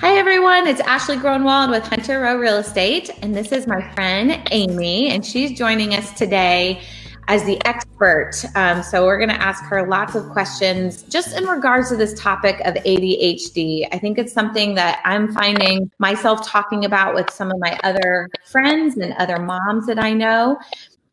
Hi, 0.00 0.18
everyone. 0.18 0.66
It's 0.66 0.80
Ashley 0.80 1.16
Gronwald 1.16 1.70
with 1.70 1.82
Hunter 1.82 2.20
Row 2.20 2.36
Real 2.36 2.58
Estate, 2.58 3.08
and 3.22 3.34
this 3.34 3.50
is 3.50 3.66
my 3.66 3.80
friend 3.94 4.46
Amy, 4.50 5.08
and 5.08 5.24
she's 5.24 5.56
joining 5.56 5.94
us 5.94 6.12
today 6.12 6.82
as 7.28 7.42
the 7.44 7.58
expert. 7.64 8.32
Um, 8.54 8.82
so, 8.82 9.06
we're 9.06 9.16
going 9.16 9.30
to 9.30 9.40
ask 9.40 9.64
her 9.64 9.88
lots 9.88 10.14
of 10.14 10.28
questions 10.28 11.02
just 11.04 11.34
in 11.34 11.46
regards 11.46 11.88
to 11.88 11.96
this 11.96 12.12
topic 12.20 12.60
of 12.66 12.74
ADHD. 12.74 13.88
I 13.90 13.98
think 13.98 14.18
it's 14.18 14.34
something 14.34 14.74
that 14.74 15.00
I'm 15.06 15.32
finding 15.32 15.90
myself 15.98 16.46
talking 16.46 16.84
about 16.84 17.14
with 17.14 17.30
some 17.30 17.50
of 17.50 17.58
my 17.58 17.80
other 17.82 18.28
friends 18.44 18.98
and 18.98 19.14
other 19.14 19.38
moms 19.38 19.86
that 19.86 19.98
I 19.98 20.12
know. 20.12 20.58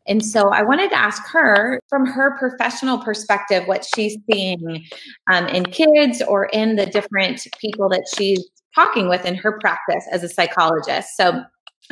And 0.06 0.22
so 0.22 0.50
I 0.50 0.62
wanted 0.62 0.90
to 0.90 0.98
ask 0.98 1.26
her 1.28 1.80
from 1.88 2.04
her 2.04 2.36
professional 2.36 2.98
perspective 2.98 3.66
what 3.66 3.86
she's 3.94 4.18
seeing 4.30 4.84
um, 5.32 5.46
in 5.46 5.64
kids 5.64 6.22
or 6.28 6.46
in 6.46 6.76
the 6.76 6.84
different 6.84 7.46
people 7.58 7.88
that 7.88 8.04
she's 8.14 8.44
talking 8.74 9.08
with 9.08 9.24
in 9.24 9.34
her 9.36 9.58
practice 9.60 10.04
as 10.10 10.22
a 10.22 10.28
psychologist. 10.28 11.16
So 11.16 11.42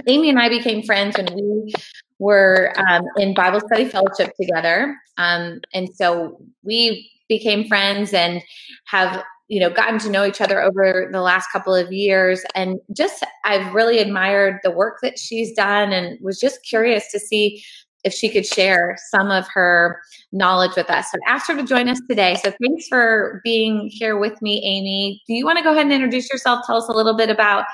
Amy 0.06 0.30
and 0.30 0.38
I 0.38 0.48
became 0.48 0.82
friends 0.82 1.16
when 1.16 1.34
we 1.34 1.74
were 2.18 2.72
um, 2.88 3.02
in 3.16 3.34
Bible 3.34 3.60
study 3.60 3.86
fellowship 3.86 4.32
together. 4.40 4.96
Um, 5.18 5.60
and 5.74 5.88
so 5.94 6.40
we 6.62 7.10
became 7.28 7.66
friends 7.66 8.12
and 8.12 8.42
have 8.86 9.24
you 9.48 9.60
know 9.60 9.70
gotten 9.70 9.98
to 9.98 10.10
know 10.10 10.24
each 10.24 10.40
other 10.40 10.62
over 10.62 11.08
the 11.12 11.20
last 11.20 11.48
couple 11.52 11.74
of 11.74 11.92
years 11.92 12.42
and 12.54 12.78
just 12.96 13.24
i've 13.44 13.74
really 13.74 13.98
admired 13.98 14.58
the 14.62 14.70
work 14.70 14.98
that 15.02 15.18
she's 15.18 15.52
done 15.52 15.92
and 15.92 16.18
was 16.22 16.38
just 16.38 16.62
curious 16.62 17.10
to 17.10 17.18
see 17.18 17.62
if 18.04 18.12
she 18.12 18.28
could 18.28 18.46
share 18.46 18.96
some 19.10 19.30
of 19.30 19.46
her 19.48 20.00
knowledge 20.32 20.76
with 20.76 20.90
us. 20.90 21.10
So 21.10 21.18
I 21.26 21.32
asked 21.32 21.48
her 21.48 21.56
to 21.56 21.62
join 21.62 21.88
us 21.88 22.00
today. 22.08 22.36
So 22.42 22.52
thanks 22.60 22.88
for 22.88 23.40
being 23.44 23.88
here 23.92 24.18
with 24.18 24.40
me, 24.42 24.62
Amy. 24.64 25.22
Do 25.26 25.34
you 25.34 25.44
want 25.44 25.58
to 25.58 25.64
go 25.64 25.72
ahead 25.72 25.84
and 25.84 25.92
introduce 25.92 26.30
yourself? 26.32 26.64
Tell 26.66 26.76
us 26.76 26.88
a 26.88 26.92
little 26.92 27.16
bit 27.16 27.30
about 27.30 27.64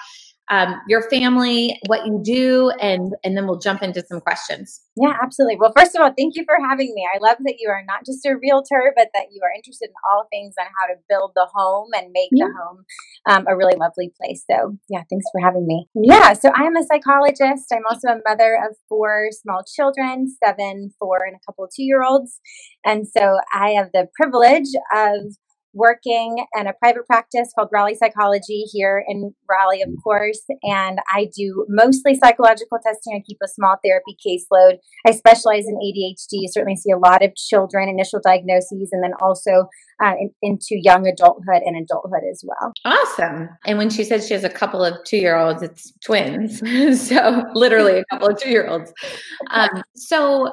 um, 0.50 0.80
your 0.88 1.02
family, 1.02 1.78
what 1.86 2.06
you 2.06 2.20
do, 2.22 2.70
and 2.80 3.14
and 3.22 3.36
then 3.36 3.46
we'll 3.46 3.58
jump 3.58 3.82
into 3.82 4.04
some 4.06 4.20
questions. 4.20 4.80
Yeah, 4.96 5.14
absolutely. 5.22 5.56
Well, 5.60 5.72
first 5.76 5.94
of 5.94 6.02
all, 6.02 6.12
thank 6.16 6.34
you 6.34 6.44
for 6.44 6.56
having 6.68 6.92
me. 6.94 7.06
I 7.14 7.18
love 7.18 7.36
that 7.40 7.56
you 7.58 7.68
are 7.68 7.82
not 7.86 8.04
just 8.04 8.24
a 8.26 8.34
realtor, 8.36 8.92
but 8.96 9.08
that 9.14 9.26
you 9.30 9.40
are 9.44 9.54
interested 9.54 9.90
in 9.90 9.94
all 10.10 10.26
things 10.30 10.54
on 10.58 10.66
how 10.66 10.86
to 10.92 10.98
build 11.08 11.32
the 11.34 11.46
home 11.54 11.90
and 11.94 12.10
make 12.12 12.30
yeah. 12.32 12.46
the 12.46 12.52
home 12.58 12.84
um, 13.26 13.46
a 13.48 13.56
really 13.56 13.76
lovely 13.76 14.12
place. 14.20 14.44
So, 14.50 14.76
yeah, 14.88 15.02
thanks 15.10 15.26
for 15.30 15.40
having 15.40 15.66
me. 15.66 15.86
Yeah, 15.94 16.32
so 16.32 16.50
I 16.54 16.64
am 16.64 16.76
a 16.76 16.82
psychologist. 16.82 17.66
I'm 17.72 17.84
also 17.88 18.08
a 18.08 18.20
mother 18.26 18.58
of 18.68 18.76
four 18.88 19.28
small 19.30 19.62
children, 19.76 20.34
seven, 20.42 20.90
four, 20.98 21.24
and 21.24 21.36
a 21.36 21.44
couple 21.46 21.64
of 21.64 21.70
two 21.74 21.84
year 21.84 22.02
olds. 22.02 22.40
And 22.84 23.06
so 23.06 23.36
I 23.52 23.70
have 23.70 23.90
the 23.92 24.08
privilege 24.16 24.70
of 24.94 25.36
working 25.74 26.44
in 26.58 26.66
a 26.66 26.72
private 26.72 27.06
practice 27.06 27.50
called 27.54 27.68
Raleigh 27.72 27.94
Psychology 27.94 28.64
here 28.72 29.02
in 29.06 29.34
Raleigh, 29.48 29.82
of 29.82 29.90
course. 30.02 30.42
And 30.62 30.98
I 31.12 31.28
do 31.36 31.66
mostly 31.68 32.14
psychological 32.14 32.78
testing. 32.82 33.14
I 33.14 33.22
keep 33.26 33.38
a 33.42 33.48
small 33.48 33.76
therapy 33.84 34.16
caseload. 34.24 34.78
I 35.06 35.12
specialize 35.12 35.66
in 35.66 35.76
ADHD. 35.76 36.32
You 36.32 36.48
certainly 36.50 36.76
see 36.76 36.90
a 36.90 36.98
lot 36.98 37.24
of 37.24 37.34
children, 37.36 37.88
initial 37.88 38.20
diagnoses, 38.22 38.90
and 38.92 39.02
then 39.02 39.12
also 39.20 39.68
uh, 40.02 40.14
in, 40.18 40.30
into 40.42 40.78
young 40.82 41.06
adulthood 41.06 41.62
and 41.64 41.76
adulthood 41.76 42.22
as 42.30 42.44
well. 42.44 42.72
Awesome. 42.84 43.48
And 43.66 43.78
when 43.78 43.90
she 43.90 44.04
says 44.04 44.26
she 44.26 44.34
has 44.34 44.44
a 44.44 44.50
couple 44.50 44.84
of 44.84 44.94
two 45.04 45.18
year 45.18 45.36
olds, 45.36 45.62
it's 45.62 45.92
twins. 46.04 46.58
so 47.08 47.44
literally 47.54 47.98
a 47.98 48.04
couple 48.10 48.28
of 48.28 48.40
two 48.40 48.50
year 48.50 48.66
olds. 48.66 48.92
Um, 49.50 49.82
so 49.94 50.52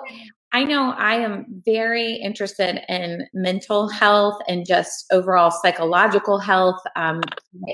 I 0.51 0.63
know 0.63 0.91
I 0.91 1.15
am 1.15 1.61
very 1.65 2.13
interested 2.15 2.79
in 2.87 3.27
mental 3.33 3.89
health 3.89 4.41
and 4.47 4.65
just 4.65 5.05
overall 5.11 5.51
psychological 5.51 6.39
health. 6.39 6.79
Um, 6.95 7.21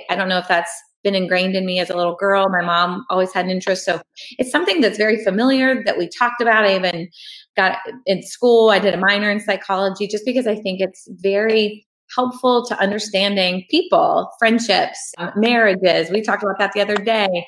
I 0.09 0.15
don't 0.15 0.29
know 0.29 0.39
if 0.39 0.47
that's 0.47 0.71
been 1.03 1.15
ingrained 1.15 1.55
in 1.55 1.65
me 1.65 1.79
as 1.79 1.89
a 1.89 1.95
little 1.95 2.15
girl. 2.15 2.49
My 2.49 2.61
mom 2.61 3.05
always 3.09 3.33
had 3.33 3.45
an 3.45 3.51
interest. 3.51 3.85
So 3.85 4.01
it's 4.37 4.51
something 4.51 4.81
that's 4.81 4.97
very 4.97 5.23
familiar 5.23 5.83
that 5.83 5.97
we 5.97 6.09
talked 6.09 6.41
about. 6.41 6.65
I 6.65 6.75
even 6.75 7.09
got 7.55 7.77
in 8.05 8.21
school, 8.23 8.69
I 8.69 8.79
did 8.79 8.93
a 8.93 8.97
minor 8.99 9.31
in 9.31 9.39
psychology 9.39 10.07
just 10.07 10.25
because 10.25 10.47
I 10.47 10.55
think 10.55 10.79
it's 10.79 11.07
very 11.21 11.85
helpful 12.15 12.65
to 12.65 12.79
understanding 12.79 13.65
people, 13.69 14.31
friendships, 14.39 15.13
marriages. 15.35 16.09
We 16.09 16.21
talked 16.21 16.43
about 16.43 16.59
that 16.59 16.73
the 16.73 16.81
other 16.81 16.95
day 16.95 17.45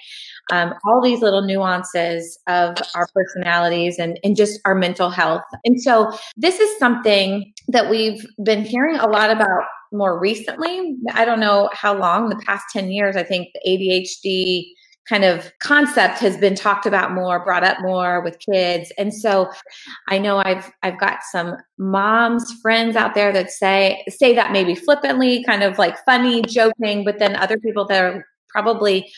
um, 0.52 0.74
all 0.86 1.02
these 1.02 1.22
little 1.22 1.42
nuances 1.42 2.38
of 2.48 2.76
our 2.96 3.08
personalities 3.14 3.98
and, 3.98 4.20
and 4.24 4.36
just 4.36 4.60
our 4.66 4.76
mental 4.76 5.10
health. 5.10 5.44
And 5.64 5.82
so 5.82 6.12
this 6.36 6.60
is 6.60 6.78
something 6.78 7.54
that 7.70 7.90
we've 7.90 8.26
been 8.44 8.66
hearing 8.66 8.98
a 8.98 9.08
lot 9.08 9.32
about 9.32 9.64
more 9.92 10.20
recently. 10.20 10.96
I 11.14 11.24
don't 11.24 11.40
know 11.40 11.70
how 11.72 11.98
long, 11.98 12.30
the 12.30 12.44
past 12.46 12.66
10 12.74 12.92
years, 12.92 13.16
I 13.16 13.24
think 13.24 13.50
the 13.54 13.62
ADHD 13.68 14.74
kind 15.08 15.24
of 15.24 15.52
concept 15.60 16.20
has 16.20 16.38
been 16.38 16.56
talked 16.56 16.86
about 16.86 17.14
more 17.14 17.44
brought 17.44 17.64
up 17.64 17.78
more 17.82 18.22
with 18.22 18.38
kids 18.40 18.92
and 18.98 19.14
so 19.14 19.50
i 20.08 20.18
know 20.18 20.38
i've 20.46 20.72
i've 20.82 21.00
got 21.00 21.20
some 21.32 21.56
moms 21.78 22.54
friends 22.62 22.96
out 22.96 23.14
there 23.14 23.32
that 23.32 23.52
say 23.52 24.04
say 24.10 24.34
that 24.34 24.52
maybe 24.52 24.76
flippantly 24.76 25.44
kind 25.44 25.64
of 25.64 25.78
like 25.78 25.98
funny 26.06 26.42
joking 26.44 27.04
but 27.04 27.20
then 27.20 27.36
other 27.36 27.58
people 27.60 27.86
that 27.86 28.02
are 28.02 28.26
probably 28.50 29.12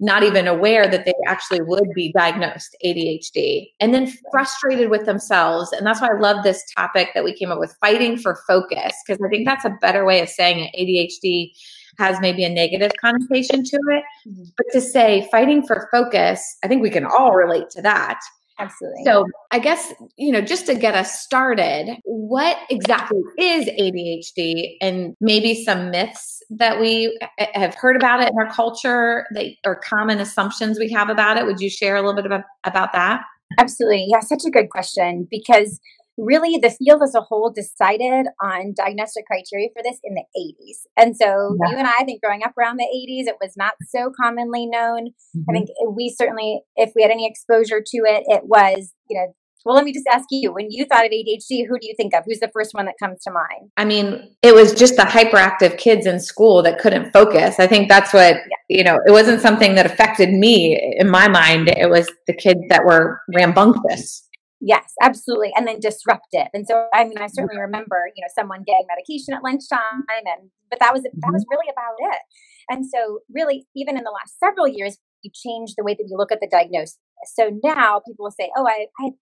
not 0.00 0.22
even 0.22 0.46
aware 0.46 0.88
that 0.88 1.04
they 1.04 1.14
actually 1.26 1.62
would 1.62 1.88
be 1.94 2.12
diagnosed 2.12 2.76
ADHD 2.84 3.68
and 3.80 3.94
then 3.94 4.12
frustrated 4.30 4.90
with 4.90 5.06
themselves. 5.06 5.72
And 5.72 5.86
that's 5.86 6.00
why 6.00 6.08
I 6.08 6.18
love 6.18 6.42
this 6.42 6.62
topic 6.76 7.10
that 7.14 7.24
we 7.24 7.32
came 7.32 7.52
up 7.52 7.60
with 7.60 7.76
fighting 7.80 8.18
for 8.18 8.38
focus, 8.46 8.92
because 9.06 9.22
I 9.24 9.28
think 9.28 9.46
that's 9.46 9.64
a 9.64 9.78
better 9.80 10.04
way 10.04 10.20
of 10.20 10.28
saying 10.28 10.68
it. 10.68 10.74
ADHD 10.78 11.52
has 11.98 12.20
maybe 12.20 12.44
a 12.44 12.48
negative 12.48 12.92
connotation 13.00 13.64
to 13.64 13.76
it. 13.76 14.04
Mm-hmm. 14.28 14.44
But 14.56 14.66
to 14.72 14.80
say 14.80 15.28
fighting 15.30 15.66
for 15.66 15.88
focus, 15.92 16.56
I 16.62 16.68
think 16.68 16.82
we 16.82 16.90
can 16.90 17.04
all 17.04 17.32
relate 17.32 17.70
to 17.70 17.82
that. 17.82 18.20
Absolutely. 18.58 19.02
So, 19.04 19.26
I 19.50 19.58
guess, 19.58 19.92
you 20.16 20.30
know, 20.30 20.40
just 20.40 20.66
to 20.66 20.76
get 20.76 20.94
us 20.94 21.20
started, 21.20 21.96
what 22.04 22.56
exactly 22.70 23.20
is 23.36 23.66
ADHD 23.66 24.76
and 24.80 25.16
maybe 25.20 25.64
some 25.64 25.90
myths 25.90 26.40
that 26.50 26.80
we 26.80 27.18
have 27.54 27.74
heard 27.74 27.96
about 27.96 28.22
it 28.22 28.30
in 28.30 28.38
our 28.38 28.48
culture 28.52 29.26
that 29.32 29.46
or 29.64 29.74
common 29.74 30.20
assumptions 30.20 30.78
we 30.78 30.88
have 30.92 31.10
about 31.10 31.36
it? 31.36 31.46
Would 31.46 31.60
you 31.60 31.68
share 31.68 31.96
a 31.96 32.00
little 32.00 32.14
bit 32.14 32.26
about, 32.26 32.44
about 32.62 32.92
that? 32.92 33.22
Absolutely. 33.58 34.06
Yeah, 34.08 34.20
such 34.20 34.44
a 34.46 34.50
good 34.50 34.70
question 34.70 35.26
because 35.28 35.80
really 36.16 36.58
the 36.58 36.70
field 36.70 37.02
as 37.02 37.14
a 37.14 37.20
whole 37.20 37.52
decided 37.54 38.26
on 38.42 38.74
diagnostic 38.76 39.26
criteria 39.26 39.68
for 39.74 39.82
this 39.82 39.98
in 40.04 40.14
the 40.14 40.24
80s. 40.36 40.86
And 40.96 41.16
so 41.16 41.56
yeah. 41.60 41.70
you 41.70 41.76
and 41.76 41.86
I, 41.86 41.94
I 42.00 42.04
think 42.04 42.22
growing 42.22 42.42
up 42.44 42.52
around 42.58 42.76
the 42.76 42.84
80s, 42.84 43.28
it 43.28 43.36
was 43.40 43.54
not 43.56 43.74
so 43.88 44.12
commonly 44.20 44.66
known. 44.66 45.08
Mm-hmm. 45.36 45.50
I 45.50 45.52
think 45.52 45.68
we 45.90 46.14
certainly, 46.16 46.62
if 46.76 46.92
we 46.94 47.02
had 47.02 47.10
any 47.10 47.26
exposure 47.26 47.80
to 47.80 47.98
it, 48.04 48.24
it 48.26 48.42
was, 48.44 48.92
you 49.08 49.18
know, 49.18 49.34
well, 49.64 49.74
let 49.74 49.84
me 49.84 49.94
just 49.94 50.06
ask 50.12 50.26
you 50.30 50.52
when 50.52 50.70
you 50.70 50.84
thought 50.84 51.06
of 51.06 51.10
ADHD, 51.10 51.66
who 51.66 51.78
do 51.78 51.86
you 51.86 51.94
think 51.96 52.14
of? 52.14 52.24
Who's 52.26 52.40
the 52.40 52.50
first 52.52 52.74
one 52.74 52.84
that 52.84 52.96
comes 53.02 53.22
to 53.22 53.30
mind? 53.30 53.70
I 53.78 53.86
mean, 53.86 54.36
it 54.42 54.54
was 54.54 54.74
just 54.74 54.96
the 54.96 55.04
hyperactive 55.04 55.78
kids 55.78 56.06
in 56.06 56.20
school 56.20 56.62
that 56.64 56.78
couldn't 56.78 57.12
focus. 57.12 57.58
I 57.58 57.66
think 57.66 57.88
that's 57.88 58.12
what, 58.12 58.34
yeah. 58.34 58.56
you 58.68 58.84
know, 58.84 58.98
it 59.06 59.10
wasn't 59.10 59.40
something 59.40 59.74
that 59.76 59.86
affected 59.86 60.28
me 60.30 60.78
in 60.98 61.08
my 61.08 61.28
mind. 61.28 61.68
It 61.68 61.88
was 61.88 62.10
the 62.26 62.34
kids 62.34 62.60
that 62.68 62.84
were 62.84 63.22
rambunctious. 63.34 64.28
Yes, 64.66 64.94
absolutely. 65.02 65.52
And 65.54 65.68
then 65.68 65.78
disruptive. 65.78 66.48
And 66.54 66.66
so, 66.66 66.88
I 66.94 67.04
mean, 67.04 67.18
I 67.18 67.26
certainly 67.26 67.60
remember, 67.60 68.08
you 68.16 68.22
know, 68.22 68.32
someone 68.34 68.64
getting 68.66 68.86
medication 68.88 69.34
at 69.34 69.44
lunchtime 69.44 70.08
and, 70.08 70.48
but 70.70 70.80
that 70.80 70.94
was, 70.94 71.02
that 71.02 71.12
was 71.32 71.44
mm-hmm. 71.44 71.52
really 71.52 71.68
about 71.68 72.00
it. 72.00 72.22
And 72.70 72.86
so 72.88 73.20
really, 73.28 73.66
even 73.76 73.98
in 73.98 74.04
the 74.04 74.10
last 74.10 74.40
several 74.40 74.66
years, 74.66 74.96
you 75.20 75.30
changed 75.34 75.74
the 75.76 75.84
way 75.84 75.92
that 75.92 76.04
we 76.08 76.16
look 76.16 76.32
at 76.32 76.40
the 76.40 76.48
diagnosis. 76.50 76.96
So 77.36 77.52
now 77.62 78.00
people 78.08 78.24
will 78.24 78.32
say, 78.32 78.50
oh, 78.56 78.66
I, 78.66 78.86
I 79.00 79.04
have 79.04 79.12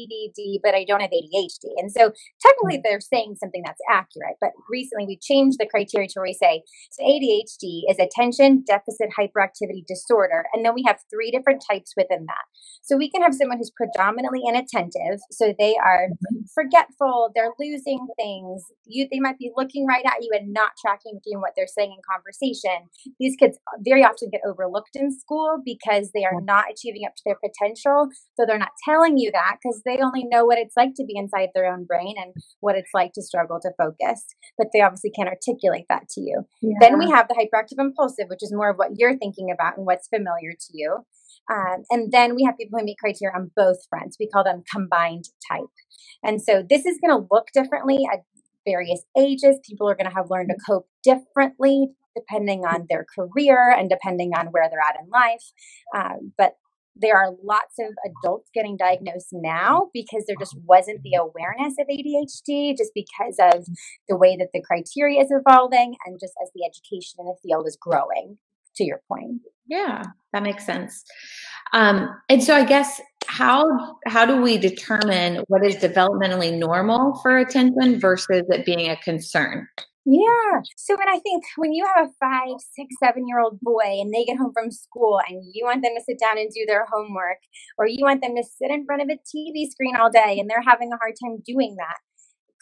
ADD, 0.00 0.60
but 0.62 0.74
I 0.74 0.84
don't 0.84 1.00
have 1.00 1.10
ADHD. 1.10 1.72
And 1.76 1.90
so 1.90 2.12
technically 2.40 2.80
they're 2.82 3.00
saying 3.00 3.36
something 3.38 3.62
that's 3.64 3.80
accurate. 3.90 4.36
But 4.40 4.50
recently 4.70 5.06
we 5.06 5.18
changed 5.20 5.58
the 5.58 5.66
criteria 5.66 6.08
to 6.08 6.20
where 6.20 6.28
we 6.28 6.34
say 6.34 6.62
so 6.90 7.02
ADHD 7.02 7.82
is 7.90 7.98
attention 7.98 8.64
deficit 8.66 9.08
hyperactivity 9.18 9.86
disorder. 9.86 10.44
And 10.52 10.64
then 10.64 10.74
we 10.74 10.84
have 10.86 10.98
three 11.10 11.30
different 11.30 11.62
types 11.68 11.94
within 11.96 12.26
that. 12.26 12.44
So 12.82 12.96
we 12.96 13.10
can 13.10 13.22
have 13.22 13.34
someone 13.34 13.58
who's 13.58 13.72
predominantly 13.74 14.42
inattentive. 14.46 15.20
So 15.30 15.54
they 15.58 15.76
are 15.76 16.08
mm-hmm. 16.08 16.44
forgetful, 16.54 17.32
they're 17.34 17.52
losing 17.58 18.06
things. 18.16 18.64
You 18.84 19.08
they 19.10 19.20
might 19.20 19.38
be 19.38 19.52
looking 19.56 19.86
right 19.86 20.04
at 20.04 20.22
you 20.22 20.30
and 20.32 20.52
not 20.52 20.72
tracking 20.80 21.14
with 21.14 21.22
you 21.26 21.34
and 21.34 21.42
what 21.42 21.52
they're 21.56 21.66
saying 21.66 21.92
in 21.92 22.02
conversation. 22.08 22.88
These 23.18 23.36
kids 23.36 23.58
very 23.84 24.04
often 24.04 24.30
get 24.30 24.42
overlooked 24.46 24.94
in 24.94 25.16
school 25.16 25.58
because 25.64 26.10
they 26.12 26.24
are 26.24 26.40
not 26.40 26.66
achieving 26.70 27.04
up 27.06 27.14
to 27.16 27.22
their 27.24 27.36
potential. 27.42 28.08
So 28.36 28.46
they're 28.46 28.58
not 28.58 28.76
telling 28.84 29.18
you 29.18 29.30
that 29.32 29.56
because 29.62 29.82
they 29.86 29.98
only 30.02 30.24
know 30.24 30.44
what 30.44 30.58
it's 30.58 30.76
like 30.76 30.94
to 30.96 31.04
be 31.04 31.16
inside 31.16 31.50
their 31.54 31.72
own 31.72 31.84
brain 31.84 32.14
and 32.18 32.34
what 32.60 32.76
it's 32.76 32.90
like 32.92 33.12
to 33.14 33.22
struggle 33.22 33.58
to 33.62 33.70
focus. 33.78 34.24
But 34.58 34.68
they 34.72 34.80
obviously 34.80 35.10
can't 35.10 35.28
articulate 35.28 35.86
that 35.88 36.08
to 36.10 36.20
you. 36.20 36.42
Yeah. 36.60 36.74
Then 36.80 36.98
we 36.98 37.08
have 37.10 37.28
the 37.28 37.34
hyperactive 37.34 37.80
impulsive, 37.80 38.26
which 38.28 38.42
is 38.42 38.52
more 38.52 38.70
of 38.70 38.76
what 38.76 38.90
you're 38.96 39.16
thinking 39.16 39.50
about 39.50 39.76
and 39.76 39.86
what's 39.86 40.08
familiar 40.08 40.52
to 40.52 40.70
you. 40.72 40.98
Um, 41.50 41.84
and 41.90 42.12
then 42.12 42.34
we 42.34 42.42
have 42.44 42.58
people 42.58 42.78
who 42.78 42.84
meet 42.84 42.98
criteria 42.98 43.34
on 43.34 43.50
both 43.56 43.78
fronts. 43.88 44.16
We 44.18 44.28
call 44.28 44.44
them 44.44 44.64
combined 44.70 45.24
type. 45.50 45.64
And 46.22 46.42
so 46.42 46.64
this 46.68 46.84
is 46.84 46.98
going 47.00 47.16
to 47.16 47.26
look 47.30 47.46
differently 47.54 48.00
at 48.12 48.20
various 48.66 49.04
ages. 49.16 49.60
People 49.64 49.88
are 49.88 49.94
going 49.94 50.10
to 50.10 50.14
have 50.14 50.30
learned 50.30 50.50
to 50.50 50.56
cope 50.66 50.88
differently 51.04 51.88
depending 52.16 52.64
on 52.64 52.86
their 52.88 53.04
career 53.14 53.70
and 53.70 53.90
depending 53.90 54.32
on 54.36 54.46
where 54.46 54.68
they're 54.70 54.80
at 54.80 54.96
in 55.00 55.10
life. 55.10 55.52
Um, 55.94 56.32
but 56.36 56.54
there 56.98 57.16
are 57.16 57.32
lots 57.44 57.74
of 57.78 57.94
adults 58.04 58.50
getting 58.54 58.76
diagnosed 58.76 59.28
now 59.32 59.90
because 59.92 60.24
there 60.26 60.36
just 60.38 60.56
wasn't 60.64 61.02
the 61.02 61.14
awareness 61.14 61.74
of 61.78 61.86
ADHD, 61.88 62.76
just 62.76 62.92
because 62.94 63.36
of 63.38 63.66
the 64.08 64.16
way 64.16 64.36
that 64.36 64.48
the 64.52 64.62
criteria 64.62 65.20
is 65.20 65.30
evolving 65.30 65.96
and 66.06 66.18
just 66.18 66.32
as 66.42 66.50
the 66.54 66.64
education 66.64 67.16
in 67.18 67.26
the 67.26 67.36
field 67.42 67.66
is 67.66 67.76
growing, 67.80 68.38
to 68.76 68.84
your 68.84 69.00
point. 69.08 69.42
Yeah, 69.66 70.02
that 70.32 70.42
makes 70.42 70.64
sense. 70.64 71.04
Um, 71.72 72.08
and 72.28 72.42
so 72.42 72.54
I 72.54 72.64
guess 72.64 73.00
how 73.26 73.64
how 74.06 74.24
do 74.24 74.40
we 74.40 74.56
determine 74.56 75.42
what 75.48 75.64
is 75.64 75.76
developmentally 75.76 76.56
normal 76.56 77.18
for 77.22 77.36
attention 77.36 78.00
versus 78.00 78.42
it 78.48 78.64
being 78.64 78.88
a 78.88 78.96
concern? 78.96 79.66
Yeah. 80.08 80.62
So 80.76 80.94
when 80.96 81.08
I 81.08 81.18
think 81.18 81.44
when 81.56 81.72
you 81.72 81.84
have 81.96 82.06
a 82.06 82.10
five, 82.20 82.60
six, 82.76 82.94
seven 83.02 83.26
year 83.26 83.40
old 83.40 83.58
boy 83.60 83.98
and 84.00 84.14
they 84.14 84.24
get 84.24 84.38
home 84.38 84.52
from 84.54 84.70
school 84.70 85.20
and 85.28 85.42
you 85.52 85.64
want 85.64 85.82
them 85.82 85.94
to 85.96 86.04
sit 86.04 86.20
down 86.20 86.38
and 86.38 86.48
do 86.54 86.64
their 86.66 86.86
homework, 86.86 87.38
or 87.76 87.88
you 87.88 88.04
want 88.04 88.22
them 88.22 88.36
to 88.36 88.44
sit 88.44 88.70
in 88.70 88.86
front 88.86 89.02
of 89.02 89.08
a 89.08 89.18
TV 89.26 89.68
screen 89.68 89.96
all 89.96 90.10
day 90.10 90.38
and 90.38 90.48
they're 90.48 90.62
having 90.62 90.92
a 90.92 90.96
hard 90.96 91.14
time 91.22 91.42
doing 91.44 91.74
that, 91.78 91.98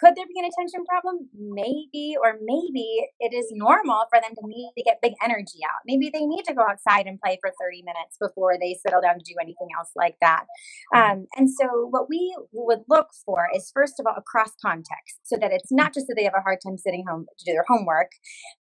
could 0.00 0.14
there 0.16 0.26
be 0.26 0.38
an 0.38 0.44
attention 0.50 0.84
problem? 0.84 1.28
Maybe, 1.34 2.16
or 2.20 2.38
maybe 2.42 3.06
it 3.20 3.32
is 3.34 3.48
normal 3.52 4.06
for 4.10 4.20
them 4.20 4.34
to 4.34 4.42
need 4.46 4.72
to 4.76 4.82
get 4.82 5.02
big 5.02 5.14
energy 5.22 5.60
out. 5.64 5.86
Maybe 5.86 6.10
they 6.12 6.26
need 6.26 6.42
to 6.46 6.54
go 6.54 6.62
outside 6.62 7.06
and 7.06 7.20
play 7.20 7.38
for 7.40 7.52
30 7.60 7.82
minutes 7.82 8.16
before 8.20 8.58
they 8.58 8.76
settle 8.82 9.00
down 9.00 9.18
to 9.18 9.24
do 9.24 9.34
anything 9.40 9.68
else 9.78 9.90
like 9.94 10.16
that. 10.20 10.46
Um, 10.94 11.26
and 11.36 11.48
so, 11.48 11.86
what 11.90 12.08
we 12.08 12.34
would 12.52 12.82
look 12.88 13.08
for 13.24 13.46
is 13.54 13.70
first 13.72 13.94
of 14.00 14.06
all 14.06 14.16
across 14.16 14.52
context, 14.60 15.22
so 15.22 15.36
that 15.40 15.52
it's 15.52 15.70
not 15.70 15.94
just 15.94 16.06
that 16.08 16.14
they 16.16 16.24
have 16.24 16.36
a 16.36 16.42
hard 16.42 16.58
time 16.64 16.76
sitting 16.76 17.04
home 17.08 17.26
to 17.38 17.44
do 17.44 17.52
their 17.52 17.66
homework, 17.68 18.10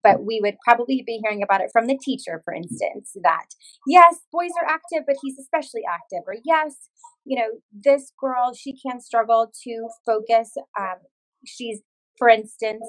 but 0.03 0.25
we 0.25 0.39
would 0.41 0.55
probably 0.67 1.03
be 1.05 1.19
hearing 1.23 1.43
about 1.43 1.61
it 1.61 1.69
from 1.71 1.87
the 1.87 1.97
teacher, 2.03 2.41
for 2.43 2.53
instance, 2.53 3.15
that 3.23 3.47
yes, 3.87 4.19
boys 4.31 4.51
are 4.61 4.67
active, 4.67 5.03
but 5.07 5.15
he's 5.21 5.39
especially 5.39 5.81
active, 5.87 6.23
or 6.27 6.35
yes, 6.43 6.89
you 7.25 7.37
know, 7.37 7.59
this 7.71 8.11
girl, 8.19 8.53
she 8.53 8.73
can 8.73 8.99
struggle 8.99 9.51
to 9.63 9.87
focus 10.05 10.53
um, 10.79 10.97
she's 11.45 11.81
for 12.17 12.29
instance 12.29 12.85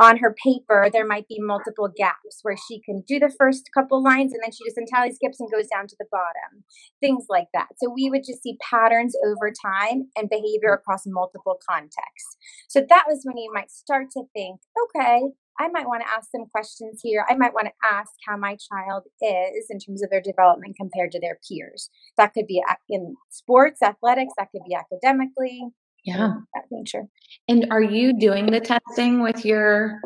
on 0.00 0.18
her 0.18 0.34
paper 0.42 0.88
there 0.92 1.06
might 1.06 1.28
be 1.28 1.38
multiple 1.38 1.88
gaps 1.96 2.40
where 2.42 2.56
she 2.56 2.80
can 2.80 3.02
do 3.06 3.18
the 3.18 3.32
first 3.38 3.68
couple 3.72 4.02
lines 4.02 4.32
and 4.32 4.42
then 4.42 4.50
she 4.50 4.64
just 4.64 4.78
entirely 4.78 5.12
skips 5.12 5.38
and 5.38 5.50
goes 5.52 5.68
down 5.68 5.86
to 5.86 5.96
the 5.98 6.06
bottom 6.10 6.64
things 7.00 7.26
like 7.28 7.48
that 7.54 7.68
so 7.76 7.90
we 7.90 8.10
would 8.10 8.24
just 8.26 8.42
see 8.42 8.56
patterns 8.70 9.14
over 9.24 9.52
time 9.64 10.08
and 10.16 10.28
behavior 10.28 10.72
across 10.72 11.02
multiple 11.06 11.58
contexts 11.68 12.36
so 12.68 12.80
that 12.88 13.04
was 13.06 13.20
when 13.24 13.36
you 13.36 13.52
might 13.54 13.70
start 13.70 14.06
to 14.10 14.22
think 14.34 14.60
okay 14.84 15.22
I 15.60 15.68
might 15.68 15.86
want 15.86 16.02
to 16.02 16.08
ask 16.08 16.30
some 16.30 16.46
questions 16.50 17.00
here. 17.02 17.26
I 17.28 17.34
might 17.36 17.52
want 17.52 17.68
to 17.68 17.86
ask 17.86 18.10
how 18.26 18.36
my 18.36 18.56
child 18.56 19.04
is 19.20 19.66
in 19.68 19.78
terms 19.78 20.02
of 20.02 20.10
their 20.10 20.22
development 20.22 20.76
compared 20.76 21.12
to 21.12 21.20
their 21.20 21.38
peers. 21.46 21.90
That 22.16 22.32
could 22.32 22.46
be 22.46 22.62
in 22.88 23.16
sports, 23.28 23.82
athletics, 23.82 24.32
that 24.38 24.48
could 24.50 24.62
be 24.66 24.74
academically, 24.74 25.68
yeah. 26.04 26.32
that 26.54 26.64
nature. 26.70 27.04
And 27.48 27.66
are 27.70 27.82
you 27.82 28.18
doing 28.18 28.46
the 28.46 28.60
testing 28.60 29.22
with 29.22 29.44
your 29.44 30.00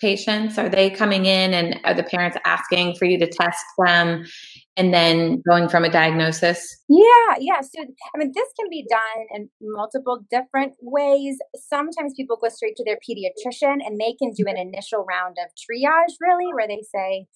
patients? 0.00 0.58
Are 0.58 0.68
they 0.68 0.90
coming 0.90 1.24
in 1.24 1.54
and 1.54 1.80
are 1.84 1.94
the 1.94 2.02
parents 2.02 2.36
asking 2.44 2.96
for 2.96 3.04
you 3.04 3.18
to 3.18 3.26
test 3.26 3.64
them 3.78 4.24
and 4.76 4.92
then 4.92 5.42
going 5.48 5.68
from 5.68 5.84
a 5.84 5.90
diagnosis? 5.90 6.82
Yeah 6.88 7.36
yeah. 7.38 7.60
So 7.60 7.82
i 7.82 8.18
mean 8.18 8.32
this 8.34 8.48
can 8.58 8.68
be 8.70 8.86
done 8.88 9.26
in 9.34 9.48
multiple 9.60 10.20
different 10.30 10.74
ways. 10.80 11.38
Sometimes 11.56 12.14
people 12.16 12.38
go 12.40 12.48
straight 12.48 12.76
to 12.76 12.84
their 12.84 12.98
pediatrician 12.98 13.78
and 13.84 14.00
they 14.00 14.14
can 14.18 14.32
do 14.32 14.44
an 14.46 14.56
mm-hmm. 14.56 14.74
initial 14.74 15.04
round 15.08 15.36
of 15.42 15.50
triage 15.54 16.14
really 16.20 16.52
where 16.52 16.68
they 16.68 16.82
say 16.94 17.26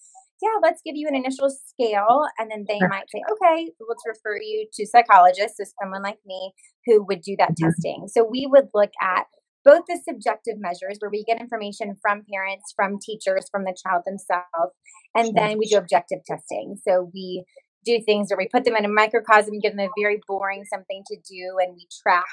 yeah, 0.42 0.58
let's 0.62 0.82
give 0.84 0.94
you 0.96 1.08
an 1.08 1.16
initial 1.16 1.50
scale. 1.50 2.22
And 2.38 2.50
then 2.50 2.64
they 2.68 2.78
might 2.86 3.10
say, 3.10 3.22
okay, 3.32 3.70
let's 3.88 4.02
refer 4.06 4.38
you 4.40 4.66
to 4.74 4.86
psychologists, 4.86 5.58
so 5.58 5.64
someone 5.82 6.02
like 6.02 6.18
me 6.26 6.52
who 6.86 7.04
would 7.06 7.22
do 7.22 7.36
that 7.38 7.50
mm-hmm. 7.50 7.66
testing. 7.66 8.06
So 8.08 8.26
we 8.28 8.46
would 8.50 8.68
look 8.74 8.90
at 9.02 9.26
both 9.64 9.82
the 9.88 10.00
subjective 10.08 10.54
measures 10.58 10.98
where 11.00 11.10
we 11.10 11.24
get 11.24 11.40
information 11.40 11.96
from 12.00 12.22
parents, 12.32 12.72
from 12.74 12.98
teachers, 13.04 13.48
from 13.50 13.64
the 13.64 13.76
child 13.84 14.02
themselves, 14.06 14.74
and 15.14 15.36
then 15.36 15.58
we 15.58 15.66
do 15.66 15.76
objective 15.76 16.20
testing. 16.26 16.76
So 16.86 17.10
we 17.12 17.44
do 17.84 18.00
things 18.04 18.28
where 18.30 18.38
we 18.38 18.48
put 18.48 18.64
them 18.64 18.76
in 18.76 18.84
a 18.84 18.88
microcosm, 18.88 19.58
give 19.60 19.76
them 19.76 19.86
a 19.86 20.00
very 20.00 20.20
boring 20.26 20.64
something 20.64 21.02
to 21.08 21.16
do, 21.16 21.56
and 21.60 21.74
we 21.74 21.86
track 22.02 22.24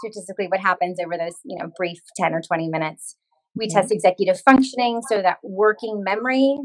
statistically 0.00 0.46
what 0.48 0.60
happens 0.60 0.98
over 1.00 1.16
those, 1.16 1.36
you 1.44 1.58
know, 1.58 1.70
brief 1.76 1.98
10 2.16 2.34
or 2.34 2.42
20 2.42 2.68
minutes. 2.68 3.16
We 3.54 3.68
test 3.68 3.90
executive 3.90 4.40
functioning, 4.44 5.00
so 5.08 5.22
that 5.22 5.38
working 5.42 6.02
memory 6.04 6.58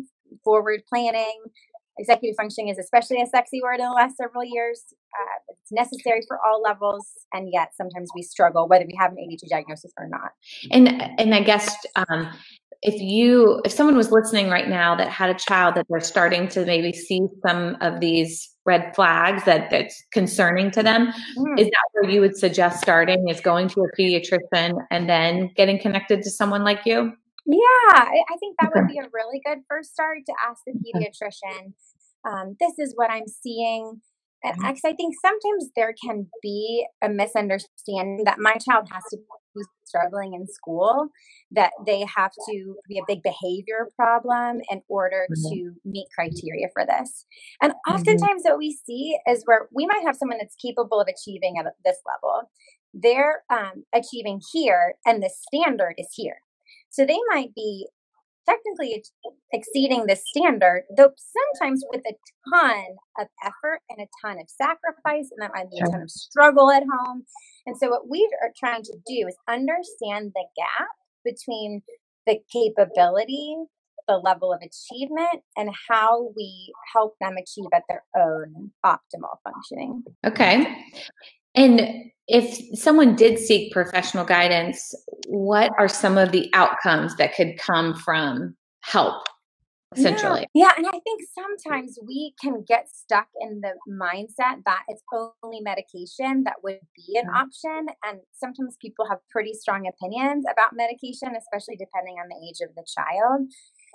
forward 0.44 0.82
planning. 0.90 1.40
Executive 1.98 2.36
functioning 2.36 2.70
is 2.70 2.80
especially 2.80 3.22
a 3.22 3.26
sexy 3.28 3.62
word 3.62 3.80
in 3.80 3.86
the 3.86 3.92
last 3.92 4.18
several 4.18 4.44
years. 4.44 4.82
Uh, 5.14 5.40
it's 5.50 5.72
necessary 5.72 6.22
for 6.28 6.40
all 6.46 6.62
levels, 6.62 7.06
and 7.34 7.50
yet 7.52 7.70
sometimes 7.76 8.10
we 8.16 8.22
struggle 8.22 8.68
whether 8.68 8.86
we 8.86 8.96
have 8.98 9.12
an 9.12 9.18
ADHD 9.18 9.50
diagnosis 9.50 9.92
or 9.98 10.08
not. 10.08 10.32
And 10.72 11.02
and 11.20 11.36
I 11.36 11.42
guess 11.42 11.76
um, 11.96 12.30
if 12.82 13.00
you 13.00 13.62
if 13.64 13.72
someone 13.72 13.96
was 13.96 14.12
listening 14.12 14.50
right 14.50 14.68
now 14.68 14.96
that 14.96 15.10
had 15.10 15.30
a 15.30 15.36
child 15.36 15.76
that 15.76 15.86
they're 15.90 16.00
starting 16.00 16.48
to 16.50 16.66
maybe 16.66 16.92
see 16.92 17.22
some 17.46 17.78
of 17.82 18.00
these 18.00 18.50
red 18.66 18.94
flags 18.96 19.44
that 19.46 19.70
that's 19.70 20.04
concerning 20.12 20.72
to 20.72 20.82
them 20.82 21.08
mm. 21.38 21.60
is 21.60 21.66
that 21.66 21.88
where 21.94 22.10
you 22.10 22.22
would 22.22 22.38
suggest 22.38 22.82
starting 22.82 23.28
is 23.30 23.40
going 23.42 23.68
to 23.68 23.82
a 23.82 24.00
pediatrician 24.00 24.74
and 24.90 25.10
then 25.10 25.50
getting 25.56 25.80
connected 25.80 26.22
to 26.24 26.30
someone 26.30 26.64
like 26.64 26.82
you 26.86 27.12
yeah, 27.46 27.94
I, 27.94 28.22
I 28.30 28.38
think 28.40 28.56
that 28.60 28.72
okay. 28.72 28.82
would 28.82 28.88
be 28.88 29.00
a 29.00 29.10
really 29.14 29.42
good 29.46 29.60
first 29.70 29.92
start 29.92 30.20
to 30.28 30.34
ask 30.48 30.62
the 30.66 30.74
pediatrician. 30.74 31.74
Um, 32.28 32.56
this 32.60 32.74
is 32.78 32.94
what 32.96 33.10
I'm 33.10 33.28
seeing. 33.28 34.02
And 34.44 34.56
mm-hmm. 34.56 34.88
I 34.88 34.94
think 34.94 35.16
sometimes 35.22 35.70
there 35.76 35.94
can 36.04 36.28
be 36.42 36.86
a 37.02 37.10
misunderstanding 37.10 38.24
that 38.26 38.40
my 38.40 38.54
child 38.54 38.88
has 38.92 39.04
to 39.12 39.18
be 39.18 39.62
struggling 39.86 40.34
in 40.34 40.48
school, 40.48 41.10
that 41.52 41.72
they 41.86 42.06
have 42.16 42.32
to 42.50 42.76
be 42.88 42.98
a 42.98 43.04
big 43.08 43.22
behavior 43.22 43.90
problem 43.96 44.62
in 44.72 44.82
order 44.88 45.28
mm-hmm. 45.32 45.54
to 45.54 45.72
meet 45.86 46.08
criteria 46.16 46.68
for 46.74 46.86
this. 46.86 47.26
And 47.62 47.74
mm-hmm. 47.74 47.94
oftentimes, 47.94 48.42
what 48.44 48.58
we 48.58 48.78
see 48.86 49.18
is 49.28 49.44
where 49.46 49.68
we 49.74 49.86
might 49.86 50.04
have 50.06 50.16
someone 50.16 50.40
that's 50.40 50.56
capable 50.56 51.00
of 51.00 51.08
achieving 51.08 51.58
at 51.60 51.66
this 51.86 51.98
level. 52.06 52.50
They're 52.94 53.44
um, 53.50 53.86
achieving 53.94 54.42
here, 54.52 54.96
and 55.06 55.22
the 55.22 55.30
standard 55.30 55.96
is 55.98 56.10
here. 56.16 56.42
So 56.92 57.06
they 57.06 57.20
might 57.30 57.56
be 57.56 57.88
technically 58.48 59.04
exceeding 59.54 60.06
the 60.08 60.16
standard, 60.16 60.84
though 60.96 61.12
sometimes 61.16 61.84
with 61.90 62.02
a 62.08 62.14
ton 62.54 62.84
of 63.20 63.28
effort 63.44 63.80
and 63.90 64.02
a 64.02 64.08
ton 64.22 64.40
of 64.40 64.50
sacrifice, 64.50 65.30
and 65.32 65.42
that 65.42 65.52
might 65.54 65.70
be 65.70 65.80
a 65.80 65.86
ton 65.86 66.02
of 66.02 66.12
struggle 66.12 66.72
at 66.72 66.84
home. 66.84 67.24
And 67.66 67.78
so, 67.78 67.90
what 67.90 68.10
we 68.10 68.28
are 68.42 68.52
trying 68.58 68.84
to 68.84 68.94
do 69.08 69.28
is 69.28 69.36
understand 69.48 70.32
the 70.36 70.46
gap 70.58 70.90
between 71.24 71.82
the 72.28 72.40
capability, 72.52 73.56
the 74.08 74.18
level 74.18 74.52
of 74.52 74.62
achievement, 74.62 75.44
and 75.56 75.70
how 75.90 76.32
we 76.36 76.74
help 76.94 77.16
them 77.22 77.36
achieve 77.38 77.70
at 77.74 77.84
their 77.88 78.04
own 78.18 78.72
optimal 78.86 79.38
functioning. 79.44 80.04
Okay. 80.26 80.76
And 81.56 81.82
if 82.28 82.80
someone 82.80 83.16
did 83.16 83.40
seek 83.40 83.74
professional 83.74 84.26
guidance, 84.26 84.94
what 85.28 85.72
are 85.78 85.88
some 85.88 86.18
of 86.18 86.32
the 86.32 86.50
outcomes 86.54 87.16
that 87.18 87.36
could 87.36 87.58
come 87.58 87.94
from 87.94 88.56
help 88.82 89.24
essentially. 89.96 90.48
Yeah. 90.54 90.68
yeah, 90.68 90.72
and 90.78 90.88
I 90.88 91.00
think 91.04 91.22
sometimes 91.34 92.00
we 92.06 92.34
can 92.42 92.64
get 92.68 92.88
stuck 92.90 93.28
in 93.42 93.62
the 93.62 93.74
mindset 93.90 94.64
that 94.66 94.84
it's 94.88 95.04
only 95.44 95.60
medication 95.62 96.44
that 96.44 96.56
would 96.64 96.80
be 96.96 97.18
an 97.18 97.26
mm-hmm. 97.26 97.36
option. 97.36 97.88
And 98.04 98.20
sometimes 98.34 98.78
people 98.82 99.08
have 99.10 99.20
pretty 99.30 99.54
strong 99.54 99.88
opinions 99.88 100.46
about 100.52 100.72
medication, 100.74 101.36
especially 101.38 101.76
depending 101.76 102.16
on 102.22 102.30
the 102.30 102.48
age 102.48 102.62
of 102.62 102.74
the 102.76 102.86
child. 102.88 103.48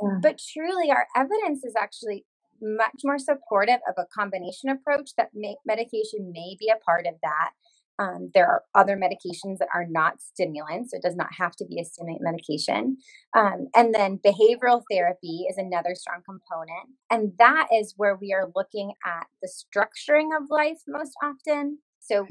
Yeah. 0.02 0.18
But 0.20 0.40
truly, 0.52 0.90
our 0.90 1.06
evidence 1.16 1.64
is 1.64 1.74
actually 1.78 2.26
much 2.60 3.00
more 3.04 3.18
supportive 3.18 3.80
of 3.88 3.94
a 3.98 4.06
combination 4.06 4.70
approach 4.70 5.10
that 5.16 5.30
medication 5.66 6.32
may 6.32 6.56
be 6.58 6.68
a 6.68 6.82
part 6.84 7.06
of 7.06 7.14
that 7.22 7.50
um, 7.98 8.30
there 8.34 8.46
are 8.46 8.62
other 8.74 8.96
medications 8.96 9.58
that 9.58 9.68
are 9.74 9.86
not 9.88 10.20
stimulants, 10.20 10.90
so 10.90 10.98
it 10.98 11.02
does 11.02 11.16
not 11.16 11.32
have 11.38 11.56
to 11.56 11.64
be 11.64 11.80
a 11.80 11.84
stimulant 11.84 12.22
medication. 12.22 12.98
Um, 13.34 13.68
and 13.74 13.94
then 13.94 14.18
behavioral 14.18 14.82
therapy 14.90 15.46
is 15.48 15.56
another 15.56 15.94
strong 15.94 16.20
component. 16.24 16.90
And 17.10 17.32
that 17.38 17.68
is 17.72 17.94
where 17.96 18.16
we 18.16 18.34
are 18.34 18.50
looking 18.54 18.92
at 19.04 19.26
the 19.42 19.48
structuring 19.48 20.36
of 20.36 20.50
life 20.50 20.78
most 20.86 21.12
often. 21.22 21.78
So 22.00 22.26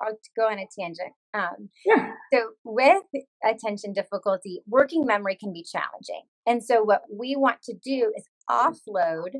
I'll 0.00 0.18
go 0.36 0.48
on 0.48 0.58
a 0.58 0.66
tangent. 0.78 1.12
Um, 1.34 1.68
yeah. 1.84 2.12
So, 2.32 2.50
with 2.64 3.04
attention 3.44 3.92
difficulty, 3.92 4.60
working 4.66 5.06
memory 5.06 5.36
can 5.36 5.52
be 5.52 5.64
challenging. 5.64 6.22
And 6.46 6.62
so, 6.64 6.82
what 6.82 7.02
we 7.10 7.36
want 7.36 7.62
to 7.64 7.74
do 7.74 8.12
is 8.16 8.24
offload 8.50 9.30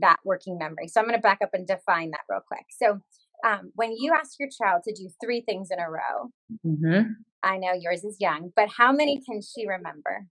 that 0.00 0.18
working 0.24 0.58
memory. 0.58 0.88
So, 0.88 1.00
I'm 1.00 1.06
going 1.06 1.18
to 1.18 1.22
back 1.22 1.38
up 1.42 1.50
and 1.52 1.66
define 1.66 2.10
that 2.10 2.20
real 2.28 2.40
quick. 2.46 2.66
So, 2.70 3.00
um, 3.46 3.72
when 3.74 3.92
you 3.92 4.12
ask 4.14 4.38
your 4.38 4.48
child 4.48 4.82
to 4.84 4.94
do 4.94 5.10
three 5.22 5.42
things 5.42 5.68
in 5.70 5.78
a 5.78 5.90
row, 5.90 6.30
mm-hmm. 6.66 7.10
I 7.42 7.58
know 7.58 7.72
yours 7.78 8.02
is 8.02 8.16
young, 8.18 8.52
but 8.56 8.68
how 8.76 8.92
many 8.92 9.20
can 9.28 9.40
she 9.42 9.66
remember 9.66 10.26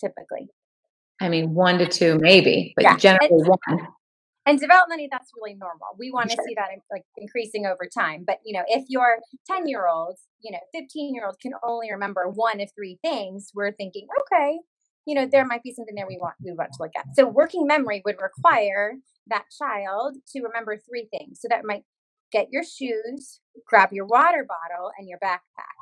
typically? 0.00 0.48
I 1.20 1.28
mean, 1.28 1.52
one 1.54 1.78
to 1.78 1.86
two, 1.86 2.18
maybe, 2.20 2.72
but 2.76 2.84
yeah. 2.84 2.96
generally 2.96 3.28
and, 3.30 3.48
one. 3.48 3.88
And 4.46 4.60
developmentally, 4.60 5.08
that's 5.10 5.30
really 5.36 5.56
normal. 5.56 5.88
We 5.98 6.10
want 6.10 6.30
to 6.30 6.36
sure. 6.36 6.44
see 6.46 6.54
that 6.54 6.68
like 6.90 7.02
increasing 7.16 7.66
over 7.66 7.88
time. 7.92 8.24
But 8.26 8.38
you 8.44 8.56
know, 8.56 8.64
if 8.68 8.84
your 8.88 9.18
ten-year-old, 9.50 10.16
you 10.40 10.52
know, 10.52 10.60
fifteen-year-old 10.72 11.36
can 11.42 11.52
only 11.66 11.90
remember 11.90 12.28
one 12.28 12.60
of 12.60 12.70
three 12.74 12.98
things, 13.02 13.50
we're 13.54 13.72
thinking, 13.72 14.06
okay, 14.20 14.58
you 15.08 15.14
know, 15.14 15.26
there 15.26 15.46
might 15.46 15.62
be 15.62 15.72
something 15.72 15.94
there 15.94 16.06
we 16.06 16.18
want 16.20 16.34
we 16.44 16.52
want 16.52 16.70
to 16.74 16.82
look 16.82 16.92
at. 16.94 17.06
So 17.16 17.26
working 17.26 17.66
memory 17.66 18.02
would 18.04 18.16
require 18.20 18.92
that 19.28 19.46
child 19.58 20.16
to 20.32 20.42
remember 20.42 20.76
three 20.76 21.08
things. 21.10 21.40
So 21.40 21.48
that 21.48 21.64
might 21.64 21.84
get 22.30 22.48
your 22.50 22.62
shoes, 22.62 23.40
grab 23.66 23.88
your 23.90 24.04
water 24.04 24.46
bottle, 24.46 24.90
and 24.98 25.08
your 25.08 25.18
backpack. 25.18 25.78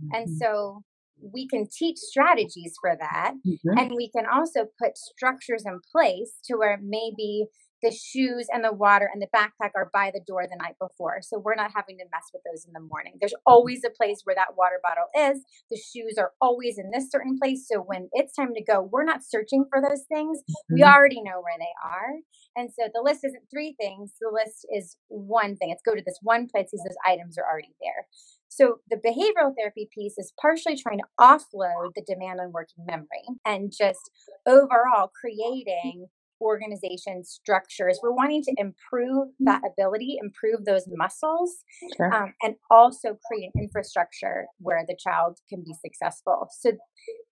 Mm-hmm. 0.00 0.14
And 0.14 0.38
so 0.38 0.84
we 1.20 1.48
can 1.48 1.66
teach 1.66 1.96
strategies 1.96 2.76
for 2.80 2.96
that. 3.00 3.32
Mm-hmm. 3.44 3.78
And 3.78 3.92
we 3.96 4.10
can 4.14 4.26
also 4.32 4.66
put 4.80 4.96
structures 4.96 5.64
in 5.66 5.80
place 5.90 6.34
to 6.44 6.56
where 6.56 6.78
maybe 6.80 7.46
the 7.82 7.90
shoes 7.90 8.46
and 8.52 8.64
the 8.64 8.72
water 8.72 9.08
and 9.12 9.22
the 9.22 9.28
backpack 9.34 9.70
are 9.74 9.90
by 9.92 10.10
the 10.12 10.20
door 10.26 10.42
the 10.42 10.56
night 10.56 10.74
before. 10.80 11.18
So 11.22 11.38
we're 11.38 11.54
not 11.54 11.70
having 11.74 11.98
to 11.98 12.04
mess 12.12 12.30
with 12.32 12.42
those 12.44 12.64
in 12.66 12.72
the 12.72 12.80
morning. 12.80 13.14
There's 13.20 13.34
always 13.46 13.82
a 13.84 13.90
place 13.90 14.22
where 14.24 14.34
that 14.34 14.56
water 14.56 14.80
bottle 14.82 15.08
is. 15.16 15.44
The 15.70 15.76
shoes 15.78 16.16
are 16.18 16.32
always 16.40 16.78
in 16.78 16.90
this 16.90 17.10
certain 17.10 17.38
place. 17.38 17.66
So 17.70 17.80
when 17.80 18.08
it's 18.12 18.34
time 18.34 18.54
to 18.54 18.62
go, 18.62 18.88
we're 18.90 19.04
not 19.04 19.24
searching 19.24 19.64
for 19.70 19.80
those 19.80 20.04
things. 20.08 20.38
Mm-hmm. 20.38 20.74
We 20.74 20.82
already 20.82 21.22
know 21.22 21.40
where 21.40 21.58
they 21.58 21.72
are. 21.84 22.20
And 22.56 22.70
so 22.76 22.88
the 22.92 23.02
list 23.02 23.24
isn't 23.24 23.44
three 23.50 23.76
things, 23.80 24.14
the 24.20 24.30
list 24.32 24.66
is 24.74 24.96
one 25.08 25.56
thing. 25.56 25.70
It's 25.70 25.82
go 25.86 25.94
to 25.94 26.02
this 26.04 26.18
one 26.22 26.48
place 26.48 26.68
because 26.72 26.84
those 26.84 26.98
items 27.06 27.38
are 27.38 27.44
already 27.44 27.74
there. 27.80 28.06
So 28.48 28.80
the 28.90 28.96
behavioral 28.96 29.54
therapy 29.56 29.88
piece 29.94 30.18
is 30.18 30.32
partially 30.40 30.76
trying 30.76 30.98
to 30.98 31.04
offload 31.20 31.94
the 31.94 32.02
demand 32.06 32.40
on 32.40 32.50
working 32.50 32.84
memory 32.86 33.22
and 33.44 33.72
just 33.76 34.10
overall 34.46 35.12
creating 35.14 36.06
organization 36.40 37.24
structures. 37.24 37.98
We're 38.02 38.12
wanting 38.12 38.42
to 38.44 38.54
improve 38.56 39.28
that 39.40 39.62
ability, 39.64 40.18
improve 40.22 40.64
those 40.64 40.84
muscles, 40.88 41.64
sure. 41.96 42.12
um, 42.12 42.34
and 42.42 42.54
also 42.70 43.18
create 43.26 43.50
an 43.54 43.62
infrastructure 43.62 44.46
where 44.58 44.84
the 44.86 44.96
child 44.98 45.38
can 45.48 45.62
be 45.62 45.74
successful. 45.84 46.48
So 46.60 46.72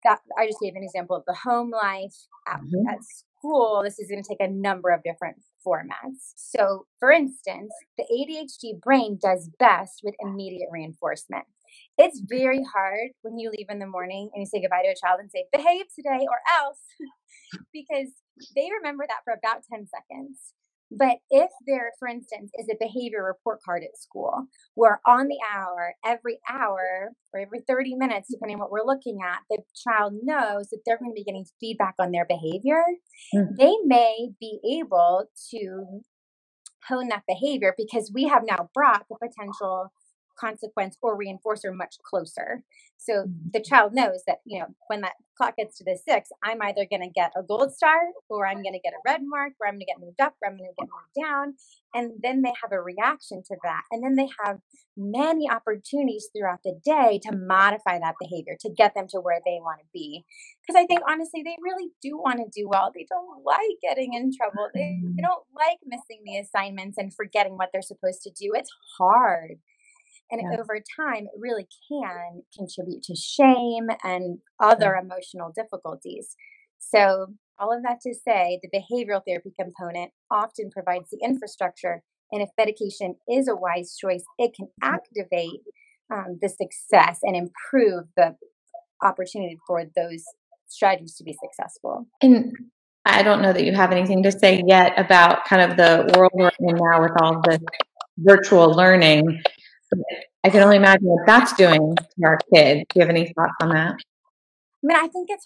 that 0.04 0.20
I 0.38 0.46
just 0.46 0.60
gave 0.60 0.74
an 0.76 0.84
example 0.84 1.16
of 1.16 1.24
the 1.26 1.34
home 1.34 1.70
life 1.70 2.14
at, 2.46 2.60
mm-hmm. 2.60 2.88
at 2.88 2.98
school. 3.02 3.82
This 3.84 3.98
is 3.98 4.08
going 4.08 4.22
to 4.22 4.28
take 4.28 4.40
a 4.40 4.50
number 4.50 4.90
of 4.90 5.02
different 5.02 5.36
formats. 5.66 6.32
So, 6.36 6.86
for 7.00 7.10
instance, 7.10 7.72
the 7.98 8.04
ADHD 8.04 8.80
brain 8.80 9.18
does 9.20 9.50
best 9.58 10.00
with 10.02 10.14
immediate 10.20 10.68
reinforcement. 10.72 11.44
It's 11.98 12.22
very 12.28 12.62
hard 12.62 13.10
when 13.22 13.38
you 13.38 13.50
leave 13.50 13.66
in 13.70 13.78
the 13.78 13.86
morning 13.86 14.30
and 14.34 14.42
you 14.42 14.46
say 14.46 14.60
goodbye 14.60 14.82
to 14.82 14.90
a 14.90 14.94
child 14.94 15.20
and 15.20 15.30
say, 15.30 15.46
behave 15.52 15.86
today 15.94 16.26
or 16.28 16.40
else, 16.60 16.80
because 17.72 18.08
they 18.54 18.68
remember 18.78 19.06
that 19.08 19.24
for 19.24 19.32
about 19.32 19.62
10 19.72 19.86
seconds. 19.86 20.52
But 20.90 21.16
if 21.30 21.50
there, 21.66 21.90
for 21.98 22.06
instance, 22.06 22.52
is 22.58 22.68
a 22.70 22.76
behavior 22.78 23.24
report 23.24 23.60
card 23.64 23.82
at 23.82 23.98
school 23.98 24.46
where 24.74 25.00
on 25.06 25.26
the 25.26 25.38
hour, 25.52 25.94
every 26.04 26.38
hour 26.48 27.10
or 27.32 27.40
every 27.40 27.60
30 27.66 27.96
minutes, 27.96 28.28
depending 28.30 28.56
on 28.56 28.60
what 28.60 28.70
we're 28.70 28.86
looking 28.86 29.18
at, 29.24 29.40
the 29.50 29.62
child 29.74 30.14
knows 30.22 30.68
that 30.68 30.80
they're 30.86 30.98
going 30.98 31.10
to 31.10 31.14
be 31.14 31.24
getting 31.24 31.46
feedback 31.60 31.94
on 31.98 32.12
their 32.12 32.26
behavior, 32.26 32.84
mm-hmm. 33.34 33.54
they 33.58 33.74
may 33.84 34.28
be 34.38 34.60
able 34.80 35.24
to 35.50 36.02
hone 36.88 37.08
that 37.08 37.24
behavior 37.26 37.74
because 37.76 38.12
we 38.14 38.28
have 38.28 38.42
now 38.46 38.70
brought 38.72 39.06
the 39.08 39.16
potential 39.16 39.92
consequence 40.38 40.96
or 41.02 41.18
reinforcer 41.18 41.74
much 41.74 41.96
closer. 42.04 42.62
So 42.98 43.12
mm-hmm. 43.12 43.50
the 43.52 43.62
child 43.62 43.94
knows 43.94 44.22
that, 44.26 44.38
you 44.44 44.58
know, 44.58 44.66
when 44.88 45.02
that 45.02 45.12
clock 45.36 45.56
gets 45.56 45.78
to 45.78 45.84
the 45.84 45.98
six, 46.08 46.30
I'm 46.42 46.62
either 46.62 46.86
going 46.88 47.02
to 47.02 47.10
get 47.10 47.32
a 47.36 47.42
gold 47.42 47.74
star 47.74 47.98
or 48.28 48.46
I'm 48.46 48.62
going 48.62 48.72
to 48.72 48.80
get 48.80 48.94
a 48.94 49.02
red 49.04 49.20
mark 49.22 49.52
or 49.60 49.66
I'm 49.66 49.74
going 49.74 49.80
to 49.80 49.86
get 49.86 50.00
moved 50.00 50.20
up 50.20 50.34
or 50.42 50.48
I'm 50.48 50.56
going 50.56 50.70
to 50.70 50.82
get 50.82 50.88
moved 50.88 51.28
down. 51.28 51.54
And 51.94 52.12
then 52.22 52.42
they 52.42 52.52
have 52.62 52.72
a 52.72 52.80
reaction 52.80 53.42
to 53.46 53.56
that. 53.62 53.82
And 53.90 54.02
then 54.02 54.16
they 54.16 54.28
have 54.44 54.58
many 54.96 55.48
opportunities 55.48 56.28
throughout 56.34 56.60
the 56.64 56.80
day 56.84 57.20
to 57.22 57.36
modify 57.36 57.98
that 57.98 58.16
behavior 58.18 58.56
to 58.60 58.70
get 58.70 58.94
them 58.94 59.06
to 59.08 59.20
where 59.20 59.40
they 59.44 59.58
want 59.60 59.80
to 59.80 59.86
be. 59.92 60.24
Because 60.66 60.80
I 60.80 60.86
think 60.86 61.02
honestly, 61.08 61.42
they 61.44 61.56
really 61.62 61.90
do 62.02 62.16
want 62.16 62.38
to 62.38 62.60
do 62.60 62.68
well. 62.68 62.90
They 62.94 63.06
don't 63.08 63.44
like 63.44 63.76
getting 63.82 64.14
in 64.14 64.32
trouble. 64.36 64.68
They, 64.74 64.80
they 64.80 65.06
mm-hmm. 65.06 65.22
don't 65.22 65.44
like 65.54 65.78
missing 65.84 66.22
the 66.24 66.38
assignments 66.38 66.96
and 66.98 67.14
forgetting 67.14 67.56
what 67.56 67.70
they're 67.72 67.82
supposed 67.82 68.22
to 68.22 68.30
do. 68.30 68.52
It's 68.54 68.70
hard. 68.98 69.58
And 70.30 70.40
yeah. 70.42 70.58
over 70.58 70.82
time, 70.98 71.24
it 71.24 71.38
really 71.38 71.66
can 71.88 72.42
contribute 72.56 73.02
to 73.04 73.14
shame 73.14 73.88
and 74.02 74.38
other 74.60 74.96
yeah. 74.96 75.02
emotional 75.02 75.52
difficulties. 75.54 76.36
So, 76.78 77.28
all 77.58 77.74
of 77.74 77.82
that 77.84 78.00
to 78.02 78.14
say, 78.14 78.60
the 78.62 78.68
behavioral 78.68 79.22
therapy 79.26 79.52
component 79.58 80.10
often 80.30 80.70
provides 80.70 81.08
the 81.10 81.18
infrastructure. 81.22 82.02
And 82.30 82.42
if 82.42 82.50
medication 82.58 83.14
is 83.28 83.48
a 83.48 83.56
wise 83.56 83.96
choice, 83.96 84.24
it 84.38 84.52
can 84.54 84.68
activate 84.82 85.62
um, 86.12 86.38
the 86.42 86.48
success 86.48 87.20
and 87.22 87.34
improve 87.34 88.04
the 88.16 88.36
opportunity 89.02 89.58
for 89.66 89.84
those 89.96 90.24
strategies 90.66 91.14
to 91.16 91.24
be 91.24 91.34
successful. 91.42 92.06
And 92.20 92.52
I 93.04 93.22
don't 93.22 93.40
know 93.40 93.52
that 93.52 93.64
you 93.64 93.72
have 93.72 93.92
anything 93.92 94.22
to 94.24 94.32
say 94.32 94.62
yet 94.66 94.92
about 94.98 95.44
kind 95.44 95.70
of 95.70 95.76
the 95.76 96.12
world 96.16 96.32
we're 96.34 96.50
in 96.58 96.76
now 96.76 97.00
with 97.00 97.12
all 97.22 97.40
the 97.40 97.60
virtual 98.18 98.72
learning. 98.72 99.42
I 100.44 100.50
can 100.50 100.62
only 100.62 100.76
imagine 100.76 101.06
what 101.06 101.26
that's 101.26 101.52
doing 101.54 101.96
to 101.96 102.24
our 102.24 102.38
kids. 102.52 102.84
Do 102.88 103.00
you 103.00 103.00
have 103.00 103.10
any 103.10 103.32
thoughts 103.32 103.54
on 103.60 103.70
that? 103.70 103.94
I 103.94 104.82
mean, 104.82 104.96
I 104.96 105.08
think 105.08 105.28
it's 105.30 105.44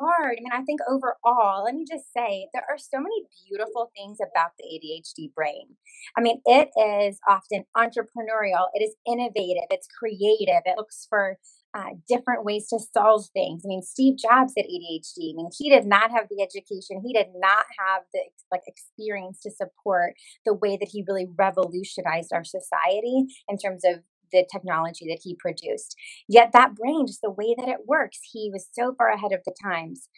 hard. 0.00 0.38
I 0.38 0.42
mean, 0.42 0.52
I 0.52 0.62
think 0.62 0.80
overall, 0.88 1.64
let 1.64 1.74
me 1.74 1.84
just 1.88 2.12
say, 2.16 2.48
there 2.52 2.64
are 2.68 2.78
so 2.78 2.98
many 2.98 3.26
beautiful 3.48 3.90
things 3.96 4.18
about 4.20 4.52
the 4.58 4.64
ADHD 4.64 5.32
brain. 5.34 5.76
I 6.16 6.20
mean, 6.20 6.40
it 6.44 6.70
is 6.76 7.18
often 7.28 7.64
entrepreneurial, 7.76 8.68
it 8.74 8.82
is 8.82 8.94
innovative, 9.06 9.68
it's 9.70 9.86
creative, 9.86 10.62
it 10.64 10.76
looks 10.76 11.06
for 11.08 11.36
uh, 11.72 11.90
different 12.08 12.44
ways 12.44 12.66
to 12.68 12.78
solve 12.92 13.26
things. 13.32 13.62
I 13.64 13.68
mean, 13.68 13.82
Steve 13.82 14.16
Jobs 14.18 14.54
had 14.56 14.66
ADHD. 14.66 15.32
I 15.32 15.36
mean, 15.36 15.50
he 15.56 15.70
did 15.70 15.86
not 15.86 16.10
have 16.10 16.26
the 16.28 16.42
education. 16.42 17.00
He 17.04 17.12
did 17.12 17.28
not 17.36 17.64
have 17.78 18.02
the 18.12 18.22
like 18.50 18.62
experience 18.66 19.40
to 19.42 19.50
support 19.50 20.14
the 20.44 20.54
way 20.54 20.76
that 20.76 20.88
he 20.88 21.04
really 21.06 21.28
revolutionized 21.38 22.32
our 22.32 22.42
society 22.42 23.26
in 23.48 23.56
terms 23.56 23.82
of 23.84 24.00
the 24.32 24.46
technology 24.50 25.06
that 25.08 25.20
he 25.22 25.34
produced. 25.34 25.96
Yet 26.28 26.50
that 26.52 26.74
brain, 26.74 27.06
just 27.06 27.20
the 27.22 27.30
way 27.30 27.54
that 27.58 27.68
it 27.68 27.86
works, 27.86 28.18
he 28.32 28.50
was 28.52 28.68
so 28.72 28.94
far 28.96 29.08
ahead 29.08 29.32
of 29.32 29.40
the 29.44 29.54
times. 29.62 30.08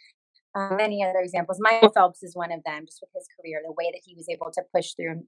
Um, 0.55 0.77
many 0.77 1.03
other 1.03 1.19
examples. 1.19 1.57
Michael 1.59 1.89
Phelps 1.89 2.21
is 2.21 2.35
one 2.35 2.51
of 2.51 2.63
them, 2.63 2.85
just 2.85 3.01
with 3.01 3.09
his 3.15 3.27
career, 3.39 3.61
the 3.65 3.71
way 3.71 3.89
that 3.91 4.01
he 4.05 4.13
was 4.15 4.29
able 4.29 4.51
to 4.53 4.61
push 4.73 4.93
through 4.93 5.23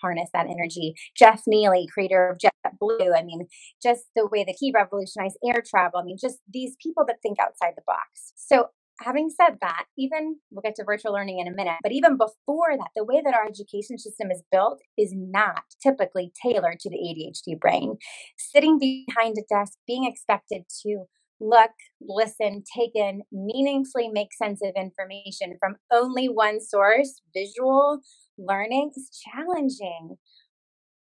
harness 0.00 0.30
that 0.32 0.46
energy. 0.46 0.94
Jeff 1.16 1.42
Neely, 1.46 1.86
creator 1.92 2.28
of 2.28 2.38
JetBlue, 2.38 3.16
I 3.16 3.22
mean, 3.22 3.46
just 3.82 4.04
the 4.14 4.26
way 4.26 4.44
that 4.44 4.56
he 4.58 4.72
revolutionized 4.72 5.38
air 5.44 5.62
travel. 5.66 6.00
I 6.00 6.04
mean, 6.04 6.16
just 6.20 6.38
these 6.52 6.76
people 6.82 7.04
that 7.06 7.22
think 7.22 7.38
outside 7.40 7.72
the 7.76 7.82
box. 7.86 8.32
So 8.36 8.68
having 9.04 9.30
said 9.30 9.58
that, 9.60 9.84
even 9.98 10.36
we'll 10.50 10.62
get 10.62 10.74
to 10.76 10.84
virtual 10.84 11.12
learning 11.12 11.38
in 11.38 11.48
a 11.48 11.54
minute, 11.54 11.76
but 11.82 11.92
even 11.92 12.16
before 12.16 12.76
that, 12.76 12.90
the 12.96 13.04
way 13.04 13.20
that 13.24 13.34
our 13.34 13.46
education 13.46 13.98
system 13.98 14.30
is 14.30 14.42
built 14.50 14.80
is 14.98 15.12
not 15.14 15.64
typically 15.82 16.32
tailored 16.42 16.80
to 16.80 16.90
the 16.90 16.96
ADHD 16.96 17.58
brain. 17.58 17.96
Sitting 18.38 18.78
behind 18.78 19.36
a 19.38 19.54
desk, 19.54 19.78
being 19.86 20.04
expected 20.04 20.62
to 20.82 21.04
look, 21.40 21.70
listen, 22.00 22.62
take 22.76 22.92
in, 22.94 23.22
meaningfully 23.32 24.08
make 24.08 24.32
sense 24.32 24.60
of 24.62 24.72
information 24.76 25.56
from 25.58 25.76
only 25.92 26.26
one 26.26 26.60
source, 26.60 27.20
visual 27.34 28.00
learning 28.38 28.92
is 28.96 29.10
challenging. 29.10 30.16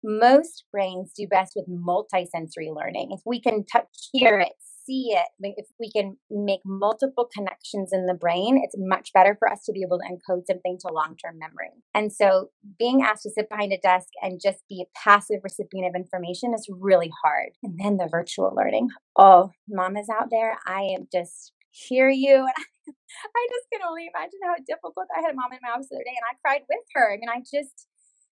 Most 0.01 0.63
brains 0.72 1.12
do 1.15 1.27
best 1.27 1.53
with 1.56 1.68
multisensory 1.68 2.74
learning. 2.74 3.10
If 3.12 3.22
we 3.25 3.41
can 3.41 3.65
touch, 3.65 3.88
hear 4.13 4.39
it, 4.39 4.53
see 4.89 5.12
it, 5.12 5.27
if 5.58 5.67
we 5.79 5.91
can 5.91 6.17
make 6.29 6.62
multiple 6.65 7.29
connections 7.31 7.91
in 7.93 8.08
the 8.08 8.13
brain, 8.13 8.60
it's 8.63 8.75
much 8.77 9.13
better 9.13 9.36
for 9.38 9.50
us 9.50 9.63
to 9.65 9.72
be 9.72 9.84
able 9.84 10.00
to 10.00 10.05
encode 10.05 10.46
something 10.48 10.77
to 10.81 10.93
long 10.93 11.15
term 11.24 11.38
memory. 11.38 11.72
And 11.93 12.12
so 12.12 12.50
being 12.77 13.01
asked 13.03 13.24
to 13.24 13.29
sit 13.29 13.50
behind 13.50 13.72
a 13.72 13.77
desk 13.77 14.10
and 14.22 14.41
just 14.41 14.63
be 14.67 14.81
a 14.81 14.89
passive 14.98 15.41
recipient 15.43 15.88
of 15.88 15.96
information 15.96 16.53
is 16.53 16.67
really 16.69 17.12
hard. 17.24 17.51
And 17.63 17.79
then 17.79 17.98
the 17.98 18.10
virtual 18.10 18.53
learning. 18.55 18.89
Oh, 19.15 19.51
mamas 19.67 20.08
out 20.10 20.29
there, 20.31 20.58
I 20.65 20.81
am 20.98 21.08
just 21.12 21.53
hear 21.72 22.10
you. 22.10 22.48
I 22.88 23.48
just 23.51 23.67
can 23.72 23.88
only 23.88 24.10
imagine 24.13 24.39
how 24.43 24.55
difficult 24.65 25.08
I 25.15 25.22
had 25.22 25.31
a 25.31 25.36
mom 25.36 25.53
in 25.53 25.60
my 25.62 25.72
office 25.72 25.88
the 25.89 25.98
other 25.98 26.03
day 26.03 26.17
and 26.17 26.25
I 26.29 26.38
cried 26.41 26.62
with 26.67 26.86
her. 26.96 27.13
I 27.13 27.17
mean, 27.17 27.29
I 27.29 27.39
just 27.39 27.88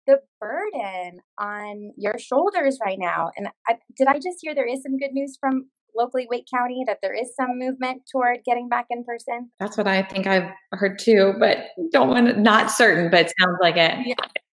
the 0.06 0.18
burden 0.40 1.20
on 1.38 1.92
your 1.96 2.18
shoulders 2.18 2.78
right 2.84 2.98
now. 2.98 3.30
And 3.36 3.48
I, 3.68 3.78
did 3.96 4.08
I 4.08 4.14
just 4.14 4.38
hear 4.40 4.54
there 4.54 4.66
is 4.66 4.82
some 4.82 4.98
good 4.98 5.12
news 5.12 5.36
from 5.40 5.68
locally 5.96 6.26
Wake 6.30 6.46
County 6.52 6.84
that 6.86 6.98
there 7.02 7.14
is 7.14 7.34
some 7.34 7.58
movement 7.58 8.02
toward 8.10 8.38
getting 8.44 8.68
back 8.68 8.86
in 8.90 9.04
person? 9.04 9.50
That's 9.60 9.76
what 9.76 9.86
I 9.86 10.02
think 10.02 10.26
I've 10.26 10.50
heard 10.72 10.98
too, 10.98 11.34
but 11.38 11.58
don't 11.90 12.08
want 12.08 12.28
to, 12.28 12.40
not 12.40 12.70
certain, 12.70 13.10
but 13.10 13.26
it 13.26 13.32
sounds 13.40 13.58
like 13.60 13.76
it. 13.76 13.94
Yeah. 14.06 14.14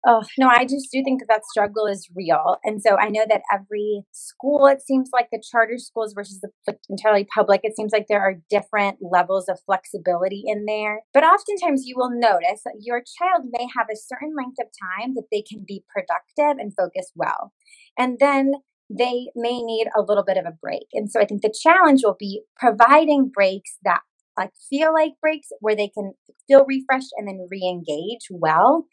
Oh, 0.09 0.23
no, 0.37 0.47
I 0.47 0.63
just 0.63 0.89
do 0.89 1.03
think 1.03 1.19
that 1.19 1.27
that 1.27 1.45
struggle 1.51 1.85
is 1.85 2.07
real. 2.15 2.57
And 2.63 2.81
so 2.81 2.95
I 2.95 3.09
know 3.09 3.25
that 3.27 3.41
every 3.53 4.03
school, 4.13 4.65
it 4.67 4.81
seems 4.81 5.09
like 5.11 5.27
the 5.33 5.43
charter 5.51 5.77
schools 5.77 6.13
versus 6.13 6.39
the 6.65 6.77
entirely 6.87 7.27
public, 7.35 7.61
it 7.63 7.75
seems 7.75 7.91
like 7.91 8.05
there 8.07 8.21
are 8.21 8.35
different 8.49 8.99
levels 9.01 9.49
of 9.49 9.59
flexibility 9.65 10.43
in 10.45 10.63
there. 10.65 11.01
But 11.13 11.25
oftentimes 11.25 11.83
you 11.85 11.95
will 11.97 12.11
notice 12.11 12.61
that 12.63 12.77
your 12.79 13.03
child 13.19 13.47
may 13.51 13.67
have 13.75 13.87
a 13.91 13.97
certain 13.97 14.33
length 14.37 14.57
of 14.61 14.67
time 15.01 15.15
that 15.15 15.27
they 15.29 15.41
can 15.41 15.65
be 15.67 15.83
productive 15.93 16.57
and 16.57 16.73
focus 16.77 17.11
well. 17.13 17.51
And 17.97 18.17
then 18.19 18.53
they 18.89 19.27
may 19.35 19.61
need 19.61 19.87
a 19.97 20.01
little 20.01 20.23
bit 20.23 20.37
of 20.37 20.45
a 20.45 20.57
break. 20.61 20.87
And 20.93 21.11
so 21.11 21.19
I 21.19 21.25
think 21.25 21.41
the 21.41 21.53
challenge 21.61 22.01
will 22.03 22.15
be 22.17 22.41
providing 22.55 23.29
breaks 23.33 23.77
that 23.83 24.01
like 24.37 24.51
feel 24.69 24.93
like 24.93 25.13
breaks 25.21 25.47
where 25.59 25.75
they 25.75 25.89
can 25.89 26.13
feel 26.47 26.65
refreshed 26.65 27.09
and 27.17 27.27
then 27.27 27.47
re-engage 27.49 28.27
well. 28.29 28.85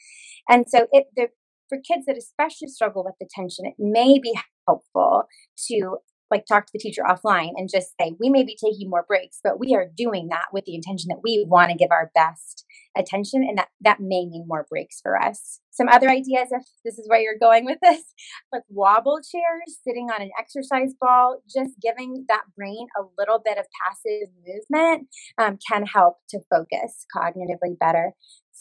And 0.48 0.64
so 0.68 0.86
it 0.90 1.06
the 1.16 1.28
for 1.68 1.78
kids 1.78 2.06
that 2.06 2.16
especially 2.18 2.68
struggle 2.68 3.04
with 3.04 3.14
attention, 3.22 3.66
it 3.66 3.74
may 3.78 4.18
be 4.18 4.38
helpful 4.66 5.24
to 5.68 5.98
like 6.30 6.46
talk 6.46 6.66
to 6.66 6.72
the 6.72 6.78
teacher 6.78 7.02
offline 7.02 7.52
and 7.56 7.68
just 7.70 7.92
say, 8.00 8.12
we 8.18 8.28
may 8.28 8.42
be 8.42 8.56
taking 8.56 8.90
more 8.90 9.04
breaks, 9.06 9.38
but 9.42 9.60
we 9.60 9.74
are 9.74 9.86
doing 9.96 10.28
that 10.30 10.46
with 10.52 10.64
the 10.64 10.74
intention 10.74 11.08
that 11.08 11.20
we 11.22 11.44
want 11.48 11.70
to 11.70 11.76
give 11.76 11.90
our 11.90 12.10
best 12.14 12.64
attention 12.96 13.42
and 13.42 13.58
that 13.58 13.68
that 13.80 14.00
may 14.00 14.26
mean 14.26 14.44
more 14.46 14.66
breaks 14.68 15.00
for 15.00 15.20
us. 15.20 15.60
Some 15.70 15.88
other 15.88 16.08
ideas, 16.08 16.48
if 16.50 16.62
this 16.84 16.98
is 16.98 17.08
where 17.08 17.20
you're 17.20 17.38
going 17.38 17.64
with 17.64 17.78
this, 17.82 18.02
like 18.52 18.62
wobble 18.68 19.20
chairs, 19.20 19.78
sitting 19.86 20.08
on 20.10 20.22
an 20.22 20.30
exercise 20.38 20.94
ball, 21.00 21.42
just 21.52 21.72
giving 21.82 22.24
that 22.28 22.44
brain 22.56 22.86
a 22.98 23.02
little 23.18 23.40
bit 23.44 23.58
of 23.58 23.66
passive 23.84 24.28
movement 24.46 25.08
um, 25.38 25.58
can 25.68 25.84
help 25.86 26.18
to 26.30 26.40
focus 26.50 27.06
cognitively 27.14 27.78
better 27.78 28.14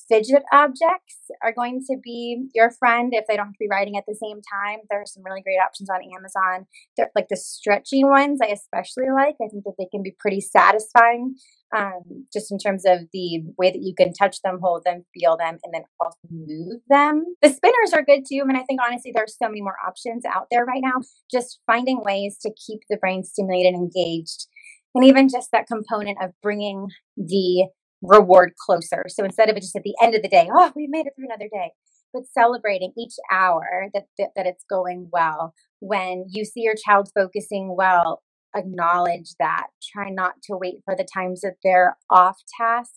fidget 0.10 0.44
objects 0.52 1.30
are 1.42 1.54
going 1.54 1.82
to 1.90 1.98
be 2.04 2.48
your 2.54 2.72
friend 2.72 3.14
if 3.14 3.26
they 3.28 3.36
don't 3.36 3.48
have 3.48 3.54
to 3.54 3.60
be 3.60 3.68
writing 3.70 3.98
at 3.98 4.04
the 4.08 4.16
same 4.16 4.42
time. 4.42 4.80
There 4.90 5.02
are 5.02 5.06
some 5.06 5.24
really 5.24 5.42
great 5.42 5.60
options 5.64 5.90
on 5.90 6.02
Amazon. 6.16 6.66
They're 6.98 7.12
like 7.16 7.28
the 7.30 7.38
stretchy 7.38 8.04
ones, 8.04 8.40
I 8.42 8.48
especially 8.48 9.10
like. 9.14 9.36
I 9.42 9.48
think 9.50 9.64
that 9.66 9.76
they 9.78 9.88
can 9.92 10.04
be 10.04 10.16
pretty 10.20 10.42
satisfying, 10.42 11.36
um, 11.76 12.28
just 12.32 12.52
in 12.52 12.58
terms 12.58 12.84
of 12.86 13.00
the 13.12 13.44
way 13.58 13.72
that 13.72 13.82
you 13.82 13.94
can 13.98 14.14
touch 14.14 14.42
them, 14.42 14.60
hold 14.62 14.84
them, 14.86 15.06
feel 15.14 15.38
them, 15.38 15.58
and 15.64 15.74
then 15.74 15.84
also 16.00 16.18
move 16.30 16.82
them. 16.90 17.26
The 17.42 17.50
spinners 17.50 17.94
are 17.94 18.04
good 18.04 18.24
too. 18.30 18.42
I 18.42 18.46
mean, 18.46 18.58
I 18.58 18.64
think 18.64 18.80
honestly, 18.86 19.12
there's 19.14 19.36
so 19.42 19.50
many 19.50 19.62
more 19.62 19.78
options 19.86 20.24
out 20.26 20.48
there 20.52 20.66
right 20.66 20.82
now. 20.84 21.02
Just 21.32 21.60
finding 21.66 22.02
ways 22.04 22.38
to 22.42 22.52
keep 22.66 22.82
the 22.90 22.98
brain 22.98 23.24
stimulated 23.24 23.74
and 23.74 23.92
engaged. 23.96 24.48
And 24.96 25.04
even 25.04 25.30
just 25.30 25.50
that 25.52 25.68
component 25.68 26.18
of 26.22 26.32
bringing 26.44 26.88
the 27.18 27.68
reward 28.04 28.54
closer. 28.64 29.06
So 29.08 29.24
instead 29.24 29.50
of 29.50 29.58
it 29.58 29.62
just 29.62 29.76
at 29.76 29.84
the 29.84 29.96
end 30.02 30.14
of 30.14 30.22
the 30.22 30.28
day, 30.28 30.50
oh, 30.54 30.72
we 30.76 30.88
made 30.88 31.08
it 31.08 31.14
through 31.16 31.26
another 31.26 31.50
day, 31.52 31.72
but 32.14 32.24
celebrating 32.38 32.94
each 32.98 33.14
hour 33.32 33.88
that, 33.94 34.04
that, 34.20 34.30
that 34.36 34.46
it's 34.46 34.66
going 34.70 35.10
well. 35.12 35.54
When 35.80 36.26
you 36.30 36.46
see 36.46 36.62
your 36.62 36.76
child 36.76 37.10
focusing 37.16 37.76
well, 37.76 38.22
acknowledge 38.56 39.36
that. 39.40 39.68
Try 39.92 40.10
not 40.10 40.36
to 40.44 40.58
wait 40.58 40.82
for 40.86 40.96
the 40.96 41.08
times 41.12 41.42
that 41.42 41.56
they're 41.64 41.98
off 42.10 42.38
task 42.60 42.94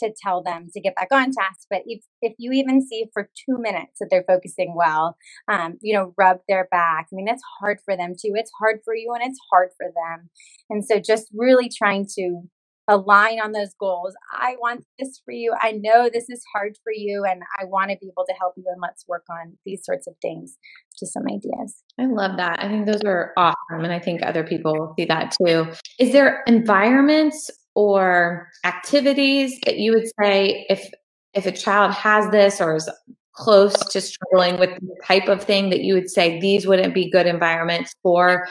to 0.00 0.12
tell 0.22 0.42
them 0.42 0.68
to 0.72 0.80
get 0.80 0.94
back 0.94 1.08
on 1.10 1.32
task. 1.32 1.66
But 1.70 1.82
if, 1.86 2.04
if 2.20 2.34
you 2.38 2.52
even 2.52 2.86
see 2.86 3.06
for 3.12 3.30
two 3.34 3.58
minutes 3.58 3.98
that 4.00 4.08
they're 4.10 4.24
focusing 4.26 4.74
well, 4.76 5.16
um, 5.48 5.78
you 5.80 5.94
know, 5.94 6.12
rub 6.18 6.38
their 6.48 6.68
back. 6.70 7.06
I 7.12 7.14
mean, 7.14 7.28
it's 7.28 7.42
hard 7.60 7.78
for 7.84 7.96
them 7.96 8.12
too. 8.12 8.32
It's 8.34 8.50
hard 8.58 8.80
for 8.84 8.94
you 8.94 9.12
and 9.14 9.28
it's 9.28 9.40
hard 9.50 9.70
for 9.76 9.86
them. 9.86 10.28
And 10.68 10.84
so 10.84 11.00
just 11.00 11.28
really 11.34 11.70
trying 11.74 12.06
to 12.16 12.42
align 12.88 13.40
on 13.40 13.52
those 13.52 13.74
goals. 13.78 14.14
I 14.32 14.56
want 14.60 14.84
this 14.98 15.20
for 15.24 15.32
you. 15.32 15.54
I 15.60 15.72
know 15.72 16.08
this 16.12 16.28
is 16.28 16.42
hard 16.54 16.76
for 16.82 16.92
you, 16.92 17.24
and 17.24 17.42
I 17.60 17.64
want 17.64 17.90
to 17.90 17.96
be 18.00 18.06
able 18.06 18.24
to 18.28 18.34
help 18.38 18.54
you. 18.56 18.64
And 18.68 18.80
let's 18.80 19.04
work 19.08 19.24
on 19.30 19.56
these 19.64 19.84
sorts 19.84 20.06
of 20.06 20.14
things. 20.22 20.56
Just 20.98 21.12
some 21.12 21.24
ideas. 21.26 21.82
I 21.98 22.06
love 22.06 22.36
that. 22.36 22.62
I 22.62 22.68
think 22.68 22.86
those 22.86 23.02
are 23.04 23.32
awesome. 23.36 23.84
And 23.84 23.92
I 23.92 23.98
think 23.98 24.22
other 24.22 24.44
people 24.44 24.94
see 24.98 25.04
that 25.06 25.34
too. 25.44 25.66
Is 25.98 26.12
there 26.12 26.42
environments 26.46 27.50
or 27.74 28.48
activities 28.64 29.60
that 29.66 29.78
you 29.78 29.92
would 29.92 30.06
say 30.20 30.66
if 30.68 30.88
if 31.34 31.44
a 31.44 31.52
child 31.52 31.92
has 31.92 32.30
this 32.30 32.60
or 32.60 32.76
is 32.76 32.88
close 33.36 33.74
to 33.74 34.00
struggling 34.00 34.58
with 34.58 34.70
the 34.80 34.96
type 35.04 35.28
of 35.28 35.44
thing 35.44 35.68
that 35.68 35.82
you 35.82 35.92
would 35.92 36.08
say 36.08 36.40
these 36.40 36.66
wouldn't 36.66 36.94
be 36.94 37.10
good 37.10 37.26
environments 37.26 37.94
for 38.02 38.48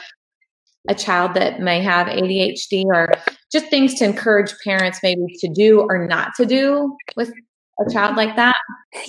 a 0.88 0.94
child 0.94 1.34
that 1.34 1.60
may 1.60 1.80
have 1.80 2.06
ADHD 2.06 2.84
or 2.86 3.12
just 3.52 3.66
things 3.66 3.94
to 3.94 4.04
encourage 4.04 4.54
parents 4.64 5.00
maybe 5.02 5.26
to 5.40 5.48
do 5.48 5.80
or 5.80 6.06
not 6.06 6.34
to 6.36 6.46
do 6.46 6.96
with 7.16 7.32
a 7.80 7.90
child 7.92 8.16
like 8.16 8.36
that? 8.36 8.56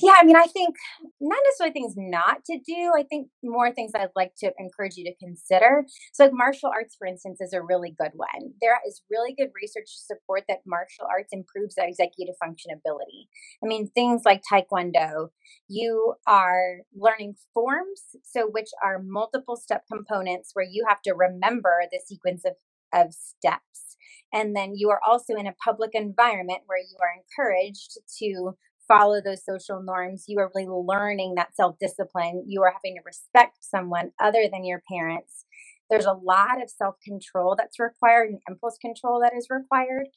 Yeah, 0.04 0.16
I 0.18 0.26
mean, 0.26 0.36
I 0.36 0.48
think 0.48 0.76
not 1.22 1.40
necessarily 1.46 1.72
things 1.72 1.94
not 1.96 2.44
to 2.46 2.60
do. 2.66 2.92
I 2.98 3.04
think 3.04 3.30
more 3.44 3.72
things 3.72 3.92
I'd 3.96 4.10
like 4.16 4.34
to 4.40 4.52
encourage 4.60 4.98
you 4.98 5.06
to 5.06 5.16
consider. 5.24 5.86
So, 6.14 6.26
like 6.26 6.34
martial 6.34 6.70
arts, 6.70 6.96
for 6.98 7.08
instance, 7.08 7.40
is 7.40 7.54
a 7.54 7.62
really 7.62 7.96
good 7.98 8.12
one. 8.16 8.54
There 8.62 8.78
is 8.86 9.02
really 9.10 9.34
good 9.38 9.50
research 9.56 9.86
to 9.86 10.16
support 10.16 10.44
that 10.50 10.60
martial 10.66 11.06
arts 11.10 11.30
improves 11.32 11.76
that 11.76 11.88
executive 11.88 12.36
function 12.44 12.72
ability. 12.72 13.30
I 13.64 13.68
mean, 13.68 13.90
things 13.96 14.24
like 14.26 14.42
Taekwondo, 14.52 15.30
you 15.70 16.16
are 16.28 16.80
learning 16.94 17.36
forms, 17.54 18.02
so 18.24 18.50
which 18.50 18.70
are 18.84 19.02
multiple 19.02 19.56
step 19.56 19.84
components 19.92 20.52
where 20.54 20.68
you 20.70 20.86
have 20.88 21.02
to 21.04 21.14
remember 21.14 21.84
the 21.92 22.02
sequence 22.06 22.44
of, 22.46 22.54
of 22.94 23.14
steps 23.14 23.87
and 24.34 24.56
then 24.56 24.74
you 24.76 24.90
are 24.90 25.02
also 25.08 25.36
in 25.36 25.48
a 25.48 25.56
public 25.64 25.92
environment 25.94 26.62
where 26.66 26.80
you 26.80 26.98
are 27.02 27.16
encouraged 27.18 27.98
to 28.20 28.56
follow 28.88 29.22
those 29.22 29.44
social 29.46 29.82
norms. 29.82 30.26
You 30.28 30.40
are 30.40 30.52
really 30.56 30.68
learning 30.68 31.36
that 31.36 31.56
self 31.56 31.78
discipline. 31.80 32.44
You 32.48 32.64
are 32.64 32.72
having 32.72 32.96
to 32.96 33.02
respect 33.06 33.58
someone 33.62 34.12
other 34.20 34.48
than 34.52 34.66
your 34.66 34.82
parents. 34.90 35.46
There's 35.90 36.06
a 36.06 36.14
lot 36.14 36.62
of 36.62 36.70
self 36.70 36.96
control 37.04 37.56
that's 37.58 37.80
required 37.80 38.30
and 38.30 38.40
impulse 38.50 38.78
control 38.80 39.22
that 39.22 39.34
is 39.38 39.48
required. 39.50 40.08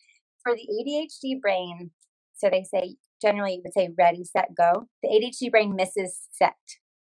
For 0.43 0.55
the 0.55 0.67
ADHD 0.67 1.41
brain, 1.41 1.91
so 2.37 2.49
they 2.49 2.65
say 2.65 2.97
generally 3.21 3.55
you 3.57 3.63
would 3.65 3.75
say 3.75 3.91
ready, 3.99 4.25
set, 4.25 4.55
go. 4.57 4.89
The 5.03 5.09
ADHD 5.09 5.51
brain 5.51 5.77
misses 5.77 6.19
set. 6.33 6.55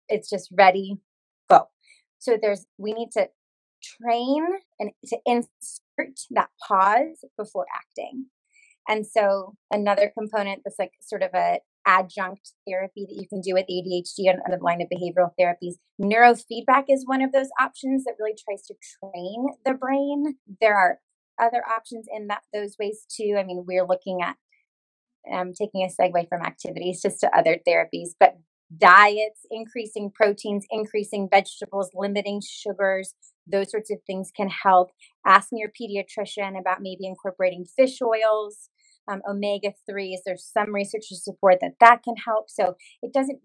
It's 0.08 0.30
just 0.30 0.50
ready, 0.52 0.98
go. 1.50 1.70
So 2.20 2.38
there's 2.42 2.66
we 2.78 2.94
need 2.94 3.12
to 3.14 3.30
train 4.02 4.45
and 4.80 4.91
to 5.08 5.17
insert 5.26 6.19
that 6.32 6.50
pause 6.67 7.24
before 7.38 7.65
acting. 7.76 8.28
And 8.88 9.06
so 9.06 9.56
another 9.71 10.12
component 10.17 10.62
that's 10.63 10.80
like 10.80 10.91
sort 11.02 11.24
of 11.24 11.32
a 11.34 11.60
adjunct 11.88 12.52
therapy 12.67 13.06
that 13.08 13.15
you 13.15 13.28
can 13.28 13.41
do 13.41 13.54
with 13.54 13.65
ADHD 13.69 14.30
and 14.30 14.41
the 14.48 14.63
line 14.63 14.82
of 14.82 14.88
behavioral 14.89 15.32
therapies. 15.39 15.76
Neurofeedback 16.02 16.86
is 16.89 17.06
one 17.06 17.21
of 17.21 17.32
those 17.32 17.50
options 17.60 18.04
that 18.04 18.15
really 18.19 18.38
tries 18.48 18.65
to 18.67 18.76
train 19.00 19.48
the 19.65 19.74
brain. 19.74 20.36
There 20.62 20.76
are 20.76 21.00
other 21.41 21.63
options 21.67 22.06
in 22.12 22.28
that 22.28 22.41
those 22.54 22.76
ways 22.80 23.06
too. 23.10 23.36
I 23.38 23.43
mean, 23.43 23.65
we're 23.67 23.86
looking 23.86 24.21
at 24.21 24.36
um, 25.32 25.54
taking 25.54 25.84
a 25.84 25.89
segue 25.89 26.30
from 26.30 26.41
activities 26.41 27.02
just 27.02 27.19
to 27.21 27.38
other 27.38 27.58
therapies, 27.67 28.10
but 28.19 28.36
diets, 28.76 29.45
increasing 29.52 30.12
proteins, 30.13 30.65
increasing 30.71 31.28
vegetables, 31.32 31.89
limiting 31.95 32.41
sugars, 32.43 33.13
those 33.48 33.72
sorts 33.72 33.92
of 33.92 34.00
things 34.06 34.32
can 34.36 34.50
help. 34.50 34.92
Asking 35.26 35.60
your 35.60 35.70
pediatrician 35.70 36.60
about 36.60 36.82
maybe 36.82 37.06
incorporating 37.06 37.66
fish 37.66 38.00
oils, 38.02 38.70
um, 39.08 39.22
omega 39.30 39.74
3s. 39.90 40.18
There's 40.26 40.46
some 40.46 40.74
research 40.74 41.10
to 41.10 41.16
support 41.16 41.60
that 41.62 41.74
that 41.80 42.04
can 42.04 42.16
help. 42.26 42.50
So 42.50 42.76
it 43.02 43.14
doesn't 43.14 43.40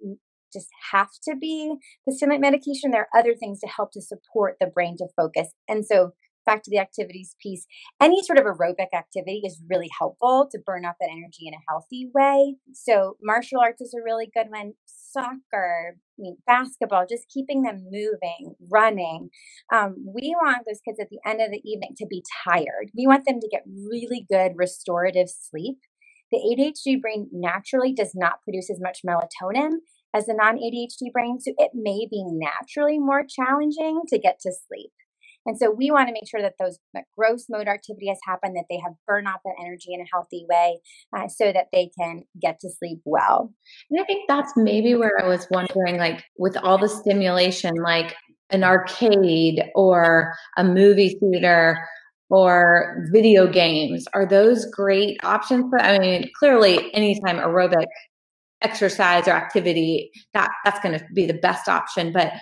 just 0.52 0.68
have 0.92 1.10
to 1.24 1.36
be 1.36 1.74
the 2.06 2.14
stimulant 2.14 2.42
medication. 2.42 2.90
There 2.90 3.06
are 3.12 3.18
other 3.18 3.34
things 3.34 3.60
to 3.60 3.68
help 3.68 3.92
to 3.92 4.02
support 4.02 4.56
the 4.60 4.66
brain 4.66 4.96
to 4.98 5.06
focus. 5.16 5.48
And 5.68 5.84
so 5.86 6.12
back 6.46 6.62
to 6.62 6.70
the 6.70 6.78
activities 6.78 7.36
piece, 7.42 7.66
any 8.00 8.22
sort 8.22 8.38
of 8.38 8.44
aerobic 8.44 8.92
activity 8.94 9.42
is 9.44 9.62
really 9.68 9.88
helpful 9.98 10.48
to 10.50 10.58
burn 10.64 10.84
off 10.84 10.96
that 11.00 11.10
energy 11.10 11.46
in 11.46 11.54
a 11.54 11.64
healthy 11.68 12.08
way. 12.14 12.56
So, 12.72 13.16
martial 13.22 13.60
arts 13.60 13.80
is 13.80 13.94
a 13.94 14.02
really 14.02 14.30
good 14.34 14.46
one. 14.50 14.72
Soccer, 14.86 15.96
I 15.96 16.18
mean, 16.18 16.36
basketball, 16.46 17.04
just 17.08 17.28
keeping 17.28 17.62
them 17.62 17.84
moving, 17.90 18.54
running. 18.70 19.30
Um, 19.72 19.96
we 20.14 20.34
want 20.40 20.64
those 20.66 20.80
kids 20.86 21.00
at 21.00 21.08
the 21.10 21.18
end 21.28 21.40
of 21.40 21.50
the 21.50 21.62
evening 21.64 21.94
to 21.98 22.06
be 22.06 22.22
tired. 22.44 22.90
We 22.96 23.06
want 23.06 23.24
them 23.26 23.40
to 23.40 23.48
get 23.48 23.64
really 23.66 24.26
good 24.30 24.52
restorative 24.56 25.28
sleep. 25.28 25.78
The 26.30 26.38
ADHD 26.38 27.00
brain 27.00 27.28
naturally 27.32 27.92
does 27.92 28.12
not 28.14 28.42
produce 28.44 28.70
as 28.70 28.80
much 28.80 29.00
melatonin 29.04 29.78
as 30.14 30.26
the 30.26 30.34
non 30.34 30.56
ADHD 30.56 31.12
brain, 31.12 31.40
so 31.40 31.52
it 31.58 31.72
may 31.74 32.06
be 32.10 32.24
naturally 32.24 32.98
more 32.98 33.24
challenging 33.28 34.02
to 34.08 34.18
get 34.18 34.38
to 34.40 34.52
sleep. 34.52 34.92
And 35.46 35.56
so 35.56 35.70
we 35.70 35.90
want 35.90 36.08
to 36.08 36.12
make 36.12 36.28
sure 36.28 36.42
that 36.42 36.54
those 36.58 36.78
that 36.94 37.04
gross 37.16 37.46
motor 37.48 37.70
activity 37.70 38.08
has 38.08 38.18
happened, 38.26 38.56
that 38.56 38.66
they 38.68 38.78
have 38.84 38.92
burn 39.06 39.26
off 39.26 39.40
that 39.44 39.54
energy 39.60 39.92
in 39.92 40.00
a 40.00 40.04
healthy 40.12 40.44
way 40.48 40.80
uh, 41.16 41.28
so 41.28 41.52
that 41.52 41.68
they 41.72 41.90
can 41.98 42.24
get 42.40 42.60
to 42.60 42.70
sleep 42.70 43.00
well. 43.04 43.52
And 43.90 44.00
I 44.00 44.04
think 44.04 44.24
that's 44.28 44.52
maybe 44.56 44.94
where 44.94 45.18
I 45.22 45.26
was 45.26 45.46
wondering, 45.50 45.96
like 45.96 46.22
with 46.38 46.56
all 46.56 46.78
the 46.78 46.88
stimulation, 46.88 47.74
like 47.82 48.14
an 48.50 48.64
arcade 48.64 49.62
or 49.74 50.34
a 50.56 50.64
movie 50.64 51.18
theater 51.20 51.78
or 52.28 53.06
video 53.12 53.46
games, 53.46 54.06
are 54.12 54.26
those 54.26 54.66
great 54.66 55.18
options? 55.24 55.66
But 55.70 55.82
I 55.82 55.98
mean, 55.98 56.30
clearly 56.38 56.94
anytime 56.94 57.36
aerobic 57.36 57.86
exercise 58.62 59.26
or 59.26 59.32
activity, 59.32 60.10
that 60.34 60.50
that's 60.64 60.80
going 60.80 60.98
to 60.98 61.04
be 61.14 61.26
the 61.26 61.34
best 61.34 61.68
option. 61.68 62.12
But 62.12 62.32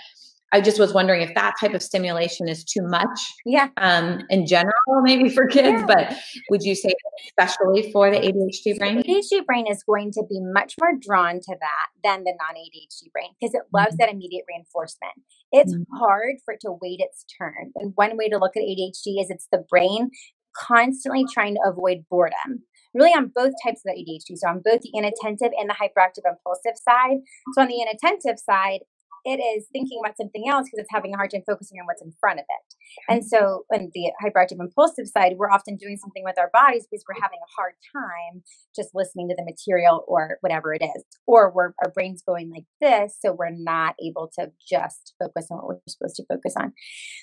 I 0.53 0.61
just 0.63 0.79
was 0.79 0.95
wondering 0.95 1.21
if 1.21 1.35
that 1.35 1.55
type 1.61 1.75
of 1.75 1.83
stimulation 1.83 2.49
is 2.49 2.65
too 2.65 2.81
much. 2.83 3.19
Yeah. 3.45 3.69
Um, 3.77 4.23
in 4.31 4.47
general, 4.47 4.73
maybe 5.03 5.29
for 5.29 5.47
kids, 5.47 5.81
yeah. 5.81 5.87
but 5.87 6.17
would 6.51 6.63
you 6.63 6.75
say 6.75 6.93
especially 7.29 7.93
for 7.93 8.11
the 8.11 8.17
ADHD 8.17 8.79
brain? 8.79 8.97
The 8.97 9.03
ADHD 9.03 9.45
brain 9.45 9.67
is 9.69 9.83
going 9.83 10.13
to 10.13 10.23
be 10.29 10.41
much 10.41 10.75
more 10.81 10.93
drawn 10.99 11.35
to 11.41 11.57
that 11.61 11.89
than 12.03 12.25
the 12.25 12.33
non 12.33 12.55
ADHD 12.55 13.13
brain 13.13 13.31
because 13.39 13.55
it 13.55 13.63
loves 13.75 13.93
mm-hmm. 13.93 13.97
that 14.01 14.11
immediate 14.11 14.45
reinforcement. 14.49 15.13
It's 15.53 15.75
mm-hmm. 15.75 15.97
hard 15.97 16.37
for 16.45 16.55
it 16.55 16.61
to 16.63 16.73
wait 16.81 17.01
its 17.01 17.25
turn. 17.39 17.73
And 17.77 17.93
one 17.97 18.17
way 18.17 18.29
to 18.29 18.39
look 18.39 18.57
at 18.57 18.63
ADHD 18.63 19.21
is 19.21 19.31
it's 19.31 19.49
the 19.53 19.65
brain 19.69 20.11
constantly 20.57 21.25
trying 21.33 21.55
to 21.55 21.61
avoid 21.67 21.99
boredom 22.11 22.65
really 22.95 23.13
on 23.13 23.31
both 23.35 23.53
types 23.65 23.83
of 23.87 23.95
ADHD. 23.95 24.37
So 24.37 24.49
on 24.49 24.63
both 24.65 24.81
the 24.81 24.91
inattentive 24.95 25.53
and 25.59 25.69
the 25.69 25.75
hyperactive 25.75 26.29
impulsive 26.29 26.77
side. 26.77 27.19
So 27.55 27.63
on 27.63 27.69
the 27.69 27.81
inattentive 27.81 28.39
side, 28.39 28.81
it 29.29 29.43
is 29.43 29.67
thinking 29.73 30.01
about 30.03 30.17
something 30.17 30.49
else 30.49 30.67
because 30.67 30.81
it's 30.81 30.93
having 30.93 31.13
a 31.13 31.17
hard 31.19 31.31
time 31.31 31.43
focusing 31.47 31.79
on 31.79 31.87
what's 31.87 32.01
in 32.01 32.15
front 32.19 32.41
of 32.41 32.47
it. 32.49 32.75
And 33.13 33.25
so, 33.25 33.65
on 33.73 33.91
the 33.93 34.11
hyperactive 34.25 34.59
impulsive 34.59 35.07
side, 35.07 35.35
we're 35.37 35.51
often 35.51 35.77
doing 35.77 35.99
something 35.99 36.25
with 36.25 36.39
our 36.39 36.51
bodies 36.53 36.87
because 36.91 37.05
we're 37.07 37.21
having 37.21 37.39
a 37.39 37.53
hard 37.57 37.75
time 37.93 38.43
just 38.75 38.91
listening 38.95 39.29
to 39.29 39.35
the 39.37 39.45
material 39.45 40.05
or 40.09 40.39
whatever 40.41 40.73
it 40.73 40.83
is, 40.83 41.05
or 41.27 41.53
we're, 41.55 41.75
our 41.85 41.91
brain's 41.95 42.23
going 42.23 42.51
like 42.51 42.65
this, 42.81 43.17
so 43.21 43.33
we're 43.33 43.51
not 43.51 43.95
able 44.03 44.31
to 44.39 44.51
just 44.67 45.15
focus 45.19 45.49
on 45.51 45.59
what 45.59 45.67
we're 45.67 45.81
supposed 45.89 46.17
to 46.17 46.25
focus 46.27 46.55
on. 46.59 46.73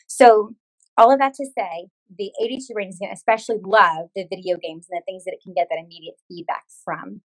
So, 0.08 0.52
all 0.98 1.12
of 1.12 1.20
that 1.20 1.34
to 1.34 1.46
say, 1.58 1.88
the 2.18 2.32
ADHD 2.42 2.74
brain 2.74 2.90
is 2.90 3.00
going 3.00 3.10
to 3.10 3.16
especially 3.16 3.58
love 3.66 4.10
the 4.16 4.28
video 4.30 4.58
games 4.62 4.88
and 4.90 5.00
the 5.00 5.04
things 5.06 5.26
that 5.26 5.34
it 5.34 5.42
can 5.44 5.54
get 5.54 5.68
that 5.70 5.80
immediate 5.84 6.16
feedback 6.30 6.64
from 6.86 7.22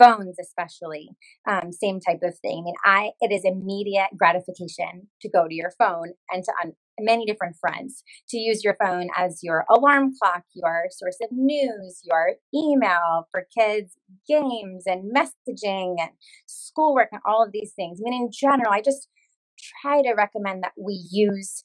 phones 0.00 0.36
especially 0.40 1.10
um, 1.48 1.72
same 1.72 2.00
type 2.00 2.20
of 2.22 2.38
thing. 2.38 2.58
I 2.60 2.64
mean 2.64 2.74
i 2.84 3.10
it 3.20 3.32
is 3.32 3.42
immediate 3.44 4.10
gratification 4.16 5.08
to 5.22 5.28
go 5.28 5.46
to 5.46 5.54
your 5.54 5.72
phone 5.78 6.12
and 6.30 6.44
to 6.44 6.52
on 6.64 6.72
many 7.02 7.24
different 7.24 7.56
fronts 7.58 8.02
to 8.28 8.36
use 8.36 8.62
your 8.62 8.76
phone 8.82 9.08
as 9.16 9.40
your 9.42 9.64
alarm 9.70 10.12
clock 10.20 10.44
your 10.54 10.84
source 10.90 11.16
of 11.22 11.30
news 11.32 12.00
your 12.04 12.34
email 12.54 13.26
for 13.30 13.46
kids 13.56 13.94
games 14.28 14.84
and 14.86 15.10
messaging 15.14 15.96
and 15.98 16.10
schoolwork 16.46 17.08
and 17.12 17.22
all 17.26 17.42
of 17.44 17.52
these 17.52 17.72
things. 17.74 18.00
I 18.00 18.02
mean 18.10 18.22
in 18.22 18.30
general 18.32 18.72
i 18.72 18.80
just 18.80 19.08
try 19.82 20.02
to 20.02 20.14
recommend 20.14 20.62
that 20.62 20.72
we 20.78 20.94
use 21.10 21.62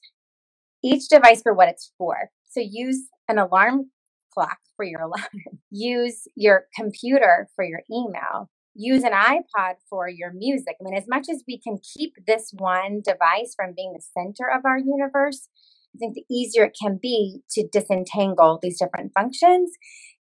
each 0.84 1.08
device 1.08 1.42
for 1.42 1.54
what 1.54 1.68
it's 1.68 1.92
for. 1.98 2.30
So 2.48 2.60
use 2.60 3.08
an 3.28 3.38
alarm 3.38 3.90
clock 4.36 4.58
for 4.76 4.84
your 4.84 5.00
alarm. 5.02 5.60
Use 5.70 6.28
your 6.34 6.66
computer 6.74 7.48
for 7.54 7.64
your 7.64 7.82
email. 7.90 8.50
Use 8.74 9.04
an 9.04 9.12
iPod 9.12 9.74
for 9.88 10.08
your 10.08 10.32
music. 10.34 10.76
I 10.80 10.84
mean, 10.84 10.96
as 10.96 11.08
much 11.08 11.28
as 11.30 11.42
we 11.48 11.58
can 11.58 11.78
keep 11.96 12.12
this 12.26 12.52
one 12.52 13.00
device 13.02 13.54
from 13.56 13.72
being 13.74 13.94
the 13.94 14.02
center 14.14 14.50
of 14.54 14.66
our 14.66 14.78
universe, 14.78 15.48
I 15.94 15.98
think 15.98 16.14
the 16.14 16.26
easier 16.30 16.64
it 16.64 16.76
can 16.80 16.98
be 17.00 17.40
to 17.52 17.66
disentangle 17.72 18.58
these 18.60 18.78
different 18.78 19.12
functions. 19.18 19.72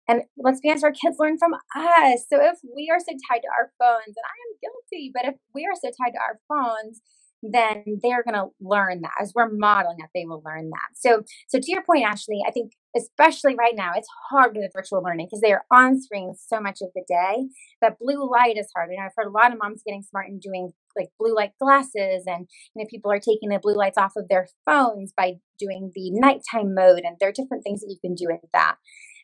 And 0.08 0.22
let's 0.38 0.60
be 0.60 0.70
honest, 0.70 0.84
our 0.84 0.92
kids 0.92 1.16
learn 1.18 1.40
from 1.40 1.54
us. 1.54 2.26
So 2.30 2.40
if 2.40 2.60
we 2.76 2.92
are 2.92 3.00
so 3.00 3.16
tied 3.28 3.40
to 3.40 3.48
our 3.58 3.72
phones, 3.80 4.14
and 4.16 4.26
I 4.28 4.38
am 4.46 4.60
guilty, 4.62 5.12
but 5.14 5.26
if 5.26 5.36
we 5.56 5.66
are 5.66 5.76
so 5.82 5.90
tied 5.90 6.12
to 6.12 6.20
our 6.20 6.40
phones, 6.48 7.02
then 7.42 7.84
they're 8.02 8.24
going 8.24 8.36
to 8.36 8.50
learn 8.62 9.02
that 9.02 9.12
as 9.20 9.34
we're 9.36 9.50
modeling 9.50 9.98
that 10.00 10.10
they 10.16 10.26
will 10.26 10.42
learn 10.46 10.70
that 10.70 10.90
so 10.96 11.24
so 11.50 11.60
to 11.60 11.72
your 11.72 11.84
point 11.84 12.06
ashley 12.06 12.40
i 12.48 12.52
think 12.52 12.72
especially 12.96 13.56
right 13.56 13.76
now 13.76 13.92
it's 13.96 14.08
hard 14.30 14.56
with 14.56 14.72
virtual 14.74 15.02
learning 15.02 15.28
because 15.28 15.42
they 15.42 15.52
are 15.52 15.66
on 15.72 16.00
screens 16.02 16.44
so 16.46 16.60
much 16.60 16.80
of 16.82 16.90
the 16.96 17.04
day 17.08 17.48
that 17.82 17.98
blue 18.00 18.30
light 18.30 18.58
is 18.58 18.68
hard. 18.76 18.90
And 18.90 19.00
i've 19.04 19.12
heard 19.16 19.28
a 19.28 19.32
lot 19.32 19.52
of 19.52 19.60
moms 19.60 19.82
getting 19.86 20.04
smart 20.04 20.28
and 20.28 20.42
doing 20.42 20.72
like 20.96 21.10
blue 21.20 21.36
light 21.36 21.54
glasses 21.60 22.24
and 22.28 22.48
you 22.76 22.84
know 22.84 22.88
people 22.90 23.12
are 23.12 23.20
taking 23.20 23.50
the 23.50 23.60
blue 23.60 23.76
lights 23.76 23.98
off 23.98 24.14
of 24.16 24.28
their 24.28 24.48
phones 24.66 25.12
by 25.16 25.34
doing 25.60 25.92
the 25.96 26.12
nighttime 26.12 26.76
mode 26.76 27.02
and 27.04 27.18
there 27.20 27.30
are 27.30 27.34
different 27.34 27.64
things 27.64 27.82
that 27.82 27.90
you 27.90 27.98
can 28.02 28.16
do 28.16 28.26
with 28.30 28.42
that. 28.54 28.76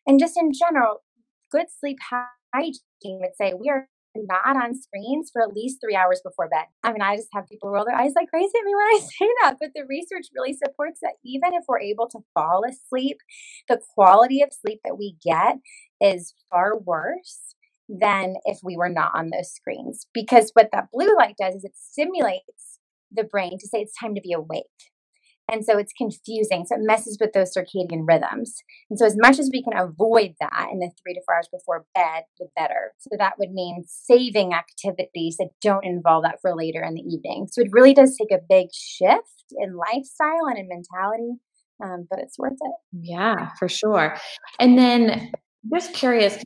And 0.07 0.19
just 0.19 0.37
in 0.37 0.51
general 0.53 1.03
good 1.51 1.67
sleep 1.79 1.97
hygiene 2.53 3.19
would 3.21 3.35
say 3.39 3.53
we 3.53 3.69
are 3.69 3.87
not 4.15 4.57
on 4.57 4.73
screens 4.75 5.29
for 5.31 5.41
at 5.41 5.53
least 5.53 5.79
three 5.81 5.95
hours 5.95 6.21
before 6.23 6.49
bed. 6.49 6.65
I 6.83 6.91
mean, 6.91 7.01
I 7.01 7.15
just 7.15 7.29
have 7.33 7.47
people 7.47 7.69
roll 7.69 7.85
their 7.85 7.95
eyes 7.95 8.13
like 8.15 8.29
crazy 8.29 8.51
at 8.57 8.65
me 8.65 8.75
when 8.75 8.85
I 8.85 8.99
say 9.19 9.29
that, 9.41 9.57
but 9.59 9.71
the 9.75 9.85
research 9.87 10.27
really 10.35 10.53
supports 10.53 10.99
that 11.01 11.13
even 11.23 11.53
if 11.53 11.63
we're 11.67 11.79
able 11.79 12.07
to 12.09 12.19
fall 12.33 12.63
asleep, 12.67 13.17
the 13.67 13.79
quality 13.93 14.41
of 14.41 14.49
sleep 14.51 14.79
that 14.83 14.97
we 14.97 15.15
get 15.23 15.57
is 16.01 16.33
far 16.49 16.77
worse 16.77 17.55
than 17.87 18.35
if 18.45 18.59
we 18.63 18.77
were 18.77 18.89
not 18.89 19.11
on 19.15 19.29
those 19.29 19.51
screens. 19.51 20.07
Because 20.13 20.51
what 20.53 20.69
that 20.71 20.89
blue 20.91 21.15
light 21.17 21.35
does 21.39 21.55
is 21.55 21.63
it 21.63 21.73
stimulates 21.75 22.79
the 23.11 23.23
brain 23.23 23.57
to 23.59 23.67
say 23.67 23.79
it's 23.79 23.97
time 23.99 24.15
to 24.15 24.21
be 24.21 24.33
awake. 24.33 24.65
And 25.51 25.65
so 25.65 25.77
it's 25.77 25.93
confusing. 25.93 26.65
So 26.67 26.75
it 26.75 26.81
messes 26.81 27.17
with 27.19 27.33
those 27.33 27.53
circadian 27.55 28.07
rhythms. 28.07 28.55
And 28.89 28.99
so, 28.99 29.05
as 29.05 29.15
much 29.17 29.39
as 29.39 29.49
we 29.51 29.63
can 29.63 29.77
avoid 29.77 30.35
that 30.39 30.67
in 30.71 30.79
the 30.79 30.91
three 31.01 31.13
to 31.13 31.21
four 31.25 31.35
hours 31.35 31.49
before 31.51 31.85
bed, 31.95 32.23
the 32.39 32.47
better. 32.55 32.93
So, 32.99 33.09
that 33.17 33.33
would 33.39 33.51
mean 33.51 33.83
saving 33.87 34.53
activities 34.53 35.37
that 35.37 35.49
don't 35.61 35.85
involve 35.85 36.23
that 36.23 36.39
for 36.41 36.55
later 36.55 36.83
in 36.83 36.93
the 36.93 37.01
evening. 37.01 37.47
So, 37.51 37.61
it 37.61 37.69
really 37.71 37.93
does 37.93 38.15
take 38.17 38.31
a 38.31 38.41
big 38.47 38.67
shift 38.73 39.45
in 39.57 39.75
lifestyle 39.75 40.47
and 40.47 40.57
in 40.57 40.67
mentality, 40.67 41.39
um, 41.83 42.07
but 42.09 42.19
it's 42.19 42.37
worth 42.37 42.53
it. 42.53 42.75
Yeah, 42.93 43.49
for 43.57 43.67
sure. 43.67 44.17
And 44.59 44.77
then, 44.77 45.31
just 45.73 45.93
curious, 45.93 46.43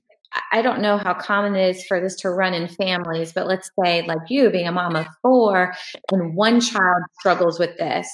I 0.52 0.62
don't 0.62 0.82
know 0.82 0.98
how 0.98 1.14
common 1.14 1.56
it 1.56 1.76
is 1.76 1.86
for 1.86 2.00
this 2.00 2.16
to 2.18 2.30
run 2.30 2.54
in 2.54 2.68
families, 2.68 3.34
but 3.34 3.48
let's 3.48 3.70
say, 3.84 4.04
like 4.08 4.20
you 4.30 4.50
being 4.50 4.68
a 4.68 4.72
mom 4.72 4.96
of 4.96 5.06
four, 5.22 5.74
and 6.12 6.36
one 6.36 6.60
child 6.60 7.04
struggles 7.20 7.60
with 7.60 7.78
this 7.78 8.08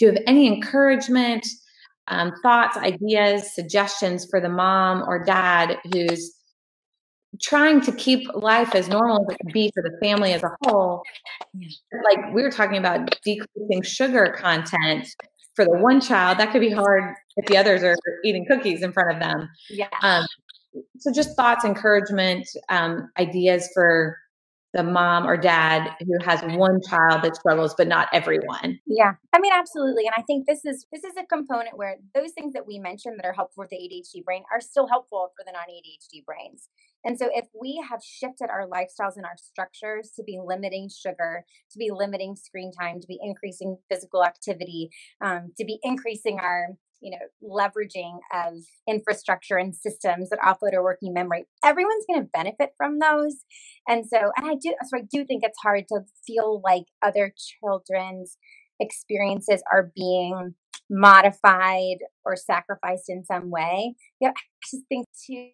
do 0.00 0.06
you 0.06 0.12
have 0.12 0.22
any 0.26 0.46
encouragement, 0.46 1.46
um, 2.08 2.32
thoughts, 2.42 2.76
ideas, 2.78 3.54
suggestions 3.54 4.26
for 4.28 4.40
the 4.40 4.48
mom 4.48 5.04
or 5.06 5.22
dad 5.22 5.76
who's 5.92 6.34
trying 7.40 7.82
to 7.82 7.92
keep 7.92 8.26
life 8.34 8.74
as 8.74 8.88
normal 8.88 9.20
as 9.20 9.34
it 9.34 9.38
can 9.38 9.52
be 9.52 9.70
for 9.74 9.82
the 9.82 9.96
family 10.02 10.32
as 10.32 10.42
a 10.42 10.50
whole? 10.62 11.02
Like 12.02 12.32
we 12.32 12.42
were 12.42 12.50
talking 12.50 12.78
about 12.78 13.14
decreasing 13.22 13.82
sugar 13.82 14.34
content 14.38 15.06
for 15.54 15.66
the 15.66 15.78
one 15.78 16.00
child, 16.00 16.38
that 16.38 16.50
could 16.50 16.62
be 16.62 16.70
hard 16.70 17.14
if 17.36 17.44
the 17.46 17.58
others 17.58 17.82
are 17.82 17.96
eating 18.24 18.46
cookies 18.46 18.82
in 18.82 18.92
front 18.92 19.12
of 19.12 19.20
them. 19.20 19.50
Yeah. 19.68 19.88
Um, 20.02 20.24
so 20.98 21.12
just 21.12 21.36
thoughts, 21.36 21.64
encouragement, 21.64 22.48
um, 22.70 23.10
ideas 23.18 23.68
for 23.74 24.16
the 24.72 24.82
mom 24.82 25.26
or 25.26 25.36
dad 25.36 25.90
who 26.00 26.24
has 26.24 26.40
one 26.56 26.80
child 26.82 27.22
that 27.22 27.36
struggles 27.36 27.74
but 27.76 27.88
not 27.88 28.08
everyone. 28.12 28.78
Yeah. 28.86 29.14
I 29.32 29.40
mean 29.40 29.52
absolutely 29.52 30.06
and 30.06 30.14
i 30.16 30.22
think 30.22 30.46
this 30.46 30.64
is 30.64 30.86
this 30.92 31.04
is 31.04 31.14
a 31.18 31.24
component 31.26 31.76
where 31.76 31.96
those 32.14 32.32
things 32.32 32.52
that 32.52 32.66
we 32.66 32.78
mentioned 32.78 33.18
that 33.18 33.26
are 33.26 33.32
helpful 33.32 33.64
for 33.64 33.68
the 33.70 33.76
adhd 33.76 34.24
brain 34.24 34.42
are 34.52 34.60
still 34.60 34.86
helpful 34.86 35.32
for 35.36 35.44
the 35.44 35.52
non-adhd 35.52 36.24
brains. 36.24 36.68
And 37.04 37.18
so 37.18 37.30
if 37.32 37.46
we 37.58 37.82
have 37.88 38.00
shifted 38.02 38.50
our 38.50 38.66
lifestyles 38.66 39.16
and 39.16 39.24
our 39.24 39.36
structures 39.36 40.12
to 40.16 40.22
be 40.22 40.38
limiting 40.44 40.88
sugar 40.88 41.44
to 41.70 41.78
be 41.78 41.90
limiting 41.90 42.36
screen 42.36 42.72
time 42.72 43.00
to 43.00 43.06
be 43.06 43.18
increasing 43.22 43.78
physical 43.90 44.24
activity 44.24 44.90
um, 45.20 45.52
to 45.58 45.64
be 45.64 45.78
increasing 45.82 46.38
our 46.40 46.68
you 47.00 47.10
know, 47.10 47.26
leveraging 47.42 48.18
of 48.32 48.54
infrastructure 48.88 49.56
and 49.56 49.74
systems 49.74 50.30
that 50.30 50.38
offload 50.40 50.74
our 50.74 50.82
working 50.82 51.12
memory, 51.12 51.46
everyone's 51.64 52.04
going 52.06 52.22
to 52.22 52.30
benefit 52.32 52.70
from 52.76 52.98
those. 52.98 53.36
And 53.88 54.04
so, 54.06 54.18
and 54.36 54.50
I 54.50 54.54
do, 54.54 54.74
so 54.86 54.98
I 54.98 55.02
do 55.10 55.24
think 55.24 55.42
it's 55.42 55.58
hard 55.62 55.84
to 55.88 56.00
feel 56.26 56.60
like 56.64 56.84
other 57.02 57.32
children's 57.36 58.36
experiences 58.78 59.62
are 59.72 59.90
being 59.94 60.54
modified 60.90 61.98
or 62.24 62.36
sacrificed 62.36 63.04
in 63.08 63.24
some 63.24 63.50
way. 63.50 63.94
Yeah, 64.20 64.30
I 64.30 64.40
just 64.70 64.84
think 64.88 65.06
too, 65.26 65.50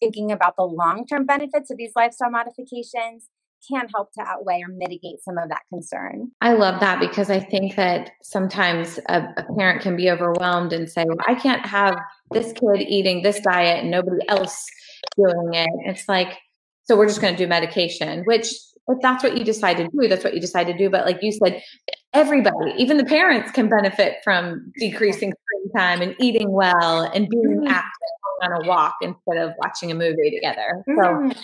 thinking 0.00 0.32
about 0.32 0.54
the 0.56 0.64
long 0.64 1.06
term 1.06 1.26
benefits 1.26 1.70
of 1.70 1.76
these 1.76 1.92
lifestyle 1.94 2.30
modifications 2.30 3.28
can 3.70 3.88
help 3.94 4.12
to 4.12 4.20
outweigh 4.20 4.62
or 4.62 4.68
mitigate 4.68 5.22
some 5.22 5.38
of 5.38 5.48
that 5.48 5.60
concern. 5.72 6.30
I 6.40 6.52
love 6.52 6.80
that 6.80 7.00
because 7.00 7.30
I 7.30 7.40
think 7.40 7.76
that 7.76 8.10
sometimes 8.22 8.98
a, 9.08 9.22
a, 9.36 9.44
parent 9.56 9.82
can 9.82 9.96
be 9.96 10.10
overwhelmed 10.10 10.72
and 10.72 10.88
say, 10.88 11.04
well, 11.06 11.18
I 11.26 11.34
can't 11.34 11.64
have 11.66 11.96
this 12.30 12.52
kid 12.52 12.80
eating 12.80 13.22
this 13.22 13.40
diet 13.40 13.80
and 13.80 13.90
nobody 13.90 14.26
else 14.28 14.64
doing 15.16 15.54
it. 15.54 15.70
It's 15.86 16.08
like, 16.08 16.38
so 16.84 16.96
we're 16.96 17.06
just 17.06 17.20
going 17.20 17.34
to 17.34 17.38
do 17.42 17.48
medication, 17.48 18.24
which 18.24 18.46
if 18.88 18.98
that's 19.02 19.22
what 19.22 19.36
you 19.36 19.44
decide 19.44 19.76
to 19.76 19.88
do, 19.88 20.08
that's 20.08 20.24
what 20.24 20.34
you 20.34 20.40
decide 20.40 20.66
to 20.68 20.76
do. 20.76 20.88
But 20.88 21.04
like 21.04 21.18
you 21.22 21.32
said, 21.32 21.62
everybody, 22.14 22.72
even 22.78 22.96
the 22.96 23.04
parents 23.04 23.52
can 23.52 23.68
benefit 23.68 24.16
from 24.24 24.72
decreasing 24.78 25.32
screen 25.32 25.72
time 25.76 26.00
and 26.00 26.16
eating 26.18 26.50
well 26.50 27.02
and 27.02 27.28
being 27.28 27.60
mm-hmm. 27.60 27.66
active 27.66 27.92
on 28.42 28.64
a 28.64 28.68
walk 28.68 28.94
instead 29.02 29.36
of 29.36 29.52
watching 29.58 29.90
a 29.90 29.94
movie 29.94 30.30
together. 30.30 30.82
So 30.86 30.92
mm-hmm. 30.94 31.38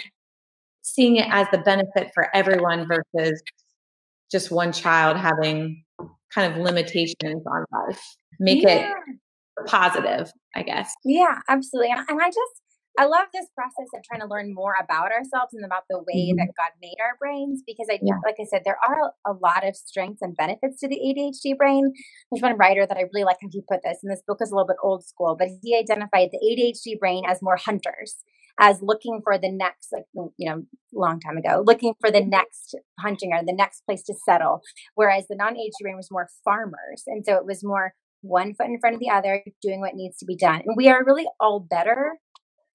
Seeing 0.85 1.17
it 1.17 1.27
as 1.31 1.47
the 1.51 1.59
benefit 1.59 2.11
for 2.15 2.29
everyone 2.35 2.87
versus 2.87 3.43
just 4.31 4.51
one 4.51 4.73
child 4.73 5.17
having 5.17 5.83
kind 6.33 6.53
of 6.53 6.61
limitations 6.61 7.43
on 7.47 7.65
life. 7.73 8.03
Make 8.39 8.63
yeah. 8.63 8.91
it 8.91 9.67
positive, 9.67 10.31
I 10.55 10.63
guess. 10.63 10.93
Yeah, 11.05 11.39
absolutely. 11.49 11.93
And 11.93 12.21
I 12.21 12.29
just 12.29 12.63
I 12.97 13.07
love 13.07 13.27
this 13.33 13.47
process 13.57 13.91
of 13.93 14.05
trying 14.05 14.21
to 14.21 14.29
learn 14.29 14.55
more 14.55 14.75
about 14.81 15.11
ourselves 15.11 15.53
and 15.53 15.65
about 15.65 15.83
the 15.91 15.99
way 15.99 16.31
mm-hmm. 16.31 16.37
that 16.37 16.55
God 16.57 16.71
made 16.81 16.95
our 17.03 17.17
brains 17.19 17.63
because 17.67 17.89
I, 17.91 17.99
yeah. 18.01 18.15
like 18.25 18.37
I 18.41 18.45
said, 18.45 18.63
there 18.65 18.79
are 18.79 19.13
a 19.27 19.33
lot 19.33 19.67
of 19.67 19.75
strengths 19.75 20.23
and 20.23 20.37
benefits 20.37 20.79
to 20.81 20.89
the 20.89 21.01
ADHD 21.03 21.57
brain. 21.57 21.93
There's 22.31 22.43
one 22.43 22.57
writer 22.57 22.87
that 22.87 22.97
I 22.97 23.05
really 23.13 23.25
like 23.25 23.39
how 23.43 23.49
he 23.51 23.63
put 23.69 23.81
this, 23.83 23.99
and 24.03 24.13
this 24.13 24.23
book 24.27 24.39
is 24.41 24.53
a 24.53 24.55
little 24.55 24.69
bit 24.69 24.77
old 24.81 25.05
school, 25.05 25.35
but 25.37 25.49
he 25.63 25.77
identified 25.77 26.29
the 26.31 26.39
ADHD 26.39 26.99
brain 26.99 27.25
as 27.27 27.43
more 27.43 27.57
hunters, 27.57 28.15
as 28.59 28.83
looking 28.83 29.21
for 29.23 29.39
the 29.39 29.51
next, 29.51 29.89
like 29.93 30.05
you 30.15 30.51
know, 30.51 30.63
long 30.93 31.21
time 31.21 31.37
ago, 31.37 31.63
looking 31.67 31.95
for 32.01 32.11
the 32.11 32.21
mm-hmm. 32.21 32.31
next 32.31 32.77
hunting 33.01 33.33
or 33.33 33.45
the 33.45 33.55
next 33.55 33.83
place 33.87 34.03
to 34.05 34.15
settle, 34.25 34.63
whereas 34.95 35.27
the 35.29 35.37
non-ADHD 35.37 35.83
brain 35.83 35.97
was 35.97 36.11
more 36.11 36.29
farmers, 36.45 37.03
and 37.07 37.25
so 37.25 37.35
it 37.35 37.47
was 37.47 37.65
more 37.65 37.95
one 38.23 38.55
foot 38.55 38.67
in 38.67 38.79
front 38.81 38.95
of 38.95 39.01
the 39.01 39.11
other, 39.11 39.45
doing 39.61 39.81
what 39.81 39.95
needs 39.95 40.17
to 40.19 40.25
be 40.25 40.37
done. 40.37 40.63
And 40.65 40.77
we 40.77 40.89
are 40.89 41.05
really 41.05 41.27
all 41.39 41.61
better 41.61 42.13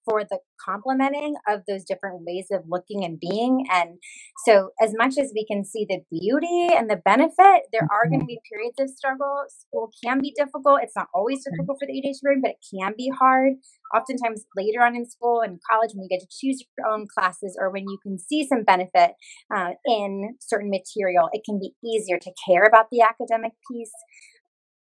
for 0.05 0.23
the 0.23 0.39
complementing 0.63 1.35
of 1.47 1.61
those 1.67 1.83
different 1.83 2.21
ways 2.25 2.47
of 2.51 2.63
looking 2.67 3.03
and 3.03 3.19
being. 3.19 3.65
And 3.71 3.97
so, 4.45 4.69
as 4.81 4.93
much 4.97 5.17
as 5.17 5.31
we 5.33 5.45
can 5.45 5.63
see 5.65 5.85
the 5.87 6.01
beauty 6.11 6.69
and 6.75 6.89
the 6.89 6.97
benefit, 6.97 7.69
there 7.71 7.87
are 7.91 8.07
going 8.07 8.19
to 8.19 8.25
mm-hmm. 8.25 8.39
be 8.39 8.49
periods 8.51 8.79
of 8.79 8.89
struggle. 8.89 9.43
School 9.49 9.91
can 10.03 10.19
be 10.19 10.33
difficult. 10.35 10.79
It's 10.83 10.95
not 10.95 11.07
always 11.13 11.43
difficult 11.43 11.77
for 11.79 11.87
the 11.87 11.93
ADHD 11.93 12.21
brain, 12.21 12.41
but 12.41 12.51
it 12.51 12.65
can 12.73 12.93
be 12.97 13.11
hard. 13.17 13.53
Oftentimes, 13.95 14.45
later 14.55 14.83
on 14.83 14.95
in 14.95 15.09
school 15.09 15.41
and 15.41 15.59
college, 15.69 15.91
when 15.93 16.03
you 16.03 16.09
get 16.09 16.21
to 16.21 16.27
choose 16.29 16.63
your 16.77 16.87
own 16.87 17.07
classes 17.07 17.57
or 17.59 17.71
when 17.71 17.83
you 17.83 17.97
can 18.03 18.19
see 18.19 18.47
some 18.47 18.63
benefit 18.63 19.11
uh, 19.53 19.71
in 19.85 20.35
certain 20.39 20.69
material, 20.69 21.29
it 21.33 21.41
can 21.43 21.59
be 21.59 21.73
easier 21.85 22.19
to 22.19 22.31
care 22.47 22.63
about 22.63 22.87
the 22.91 23.01
academic 23.01 23.53
piece. 23.69 23.91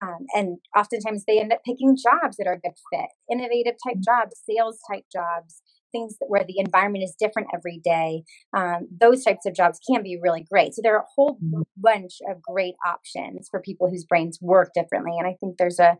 Um, 0.03 0.27
and 0.35 0.59
oftentimes 0.77 1.25
they 1.27 1.41
end 1.41 1.53
up 1.53 1.65
picking 1.65 1.97
jobs 1.97 2.37
that 2.37 2.47
are 2.47 2.55
a 2.55 2.61
good 2.61 2.77
fit, 2.93 3.11
innovative 3.31 3.75
type 3.87 3.97
mm. 3.99 4.05
jobs, 4.05 4.41
sales 4.49 4.79
type 4.91 5.05
jobs, 5.13 5.63
things 5.93 6.17
that, 6.21 6.27
where 6.29 6.45
the 6.47 6.59
environment 6.59 7.05
is 7.05 7.17
different 7.19 7.49
every 7.55 7.81
day. 7.83 8.23
Um, 8.57 8.89
those 9.01 9.25
types 9.25 9.47
of 9.47 9.55
jobs 9.55 9.81
can 9.89 10.03
be 10.03 10.19
really 10.23 10.45
great. 10.51 10.75
So 10.75 10.83
there 10.83 10.97
are 10.97 11.03
a 11.03 11.15
whole 11.17 11.39
mm. 11.43 11.63
bunch 11.77 12.19
of 12.31 12.43
great 12.43 12.75
options 12.87 13.49
for 13.51 13.61
people 13.61 13.91
whose 13.91 14.05
brains 14.05 14.39
work 14.41 14.71
differently. 14.75 15.13
And 15.19 15.27
I 15.27 15.35
think 15.41 15.57
there's 15.59 15.79
a 15.79 15.97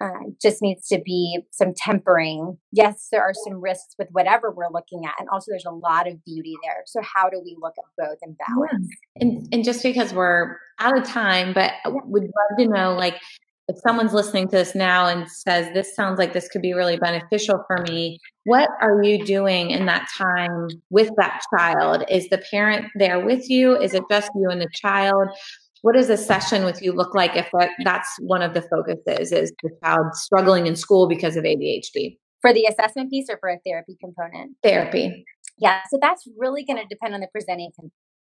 uh, 0.00 0.30
just 0.40 0.62
needs 0.62 0.88
to 0.88 1.00
be 1.04 1.40
some 1.50 1.72
tempering. 1.76 2.56
Yes, 2.72 3.08
there 3.12 3.22
are 3.22 3.34
some 3.34 3.60
risks 3.60 3.94
with 3.98 4.08
whatever 4.12 4.50
we're 4.50 4.72
looking 4.72 5.02
at, 5.04 5.14
and 5.18 5.28
also 5.30 5.46
there's 5.50 5.66
a 5.66 5.70
lot 5.70 6.08
of 6.08 6.24
beauty 6.24 6.54
there. 6.64 6.82
So 6.86 7.00
how 7.02 7.28
do 7.28 7.40
we 7.44 7.56
look 7.60 7.74
at 7.78 7.84
both 7.98 8.18
and 8.22 8.36
balance? 8.38 8.88
And 9.16 9.46
and 9.52 9.64
just 9.64 9.82
because 9.82 10.12
we're 10.14 10.56
out 10.78 10.96
of 10.96 11.04
time, 11.04 11.52
but 11.52 11.72
would 11.86 12.22
love 12.22 12.58
to 12.58 12.66
know, 12.66 12.94
like, 12.94 13.16
if 13.68 13.78
someone's 13.86 14.12
listening 14.12 14.48
to 14.48 14.56
this 14.56 14.74
now 14.74 15.06
and 15.06 15.30
says 15.30 15.68
this 15.74 15.94
sounds 15.94 16.18
like 16.18 16.32
this 16.32 16.48
could 16.48 16.62
be 16.62 16.72
really 16.72 16.96
beneficial 16.96 17.62
for 17.68 17.84
me, 17.88 18.18
what 18.44 18.68
are 18.80 19.00
you 19.02 19.24
doing 19.24 19.70
in 19.70 19.86
that 19.86 20.08
time 20.16 20.66
with 20.90 21.10
that 21.18 21.40
child? 21.54 22.02
Is 22.08 22.28
the 22.30 22.42
parent 22.50 22.86
there 22.96 23.24
with 23.24 23.48
you? 23.48 23.76
Is 23.76 23.94
it 23.94 24.02
just 24.10 24.30
you 24.34 24.48
and 24.50 24.60
the 24.60 24.68
child? 24.74 25.28
What 25.82 25.94
does 25.94 26.10
a 26.10 26.16
session 26.16 26.64
with 26.64 26.82
you 26.82 26.92
look 26.92 27.14
like 27.14 27.36
if 27.36 27.48
that's 27.84 28.08
one 28.20 28.42
of 28.42 28.54
the 28.54 28.62
focuses 28.62 29.32
is 29.32 29.52
the 29.62 29.70
child 29.84 30.14
struggling 30.14 30.66
in 30.66 30.76
school 30.76 31.08
because 31.08 31.36
of 31.36 31.44
adhd 31.44 32.16
for 32.40 32.52
the 32.52 32.64
assessment 32.64 33.10
piece 33.10 33.26
or 33.28 33.36
for 33.38 33.50
a 33.50 33.58
therapy 33.66 33.96
component? 34.02 34.56
Therapy. 34.62 35.24
Yeah 35.58 35.80
so 35.90 35.98
that's 36.00 36.26
really 36.36 36.64
going 36.64 36.78
to 36.78 36.86
depend 36.88 37.14
on 37.14 37.20
the 37.20 37.28
presenting 37.32 37.70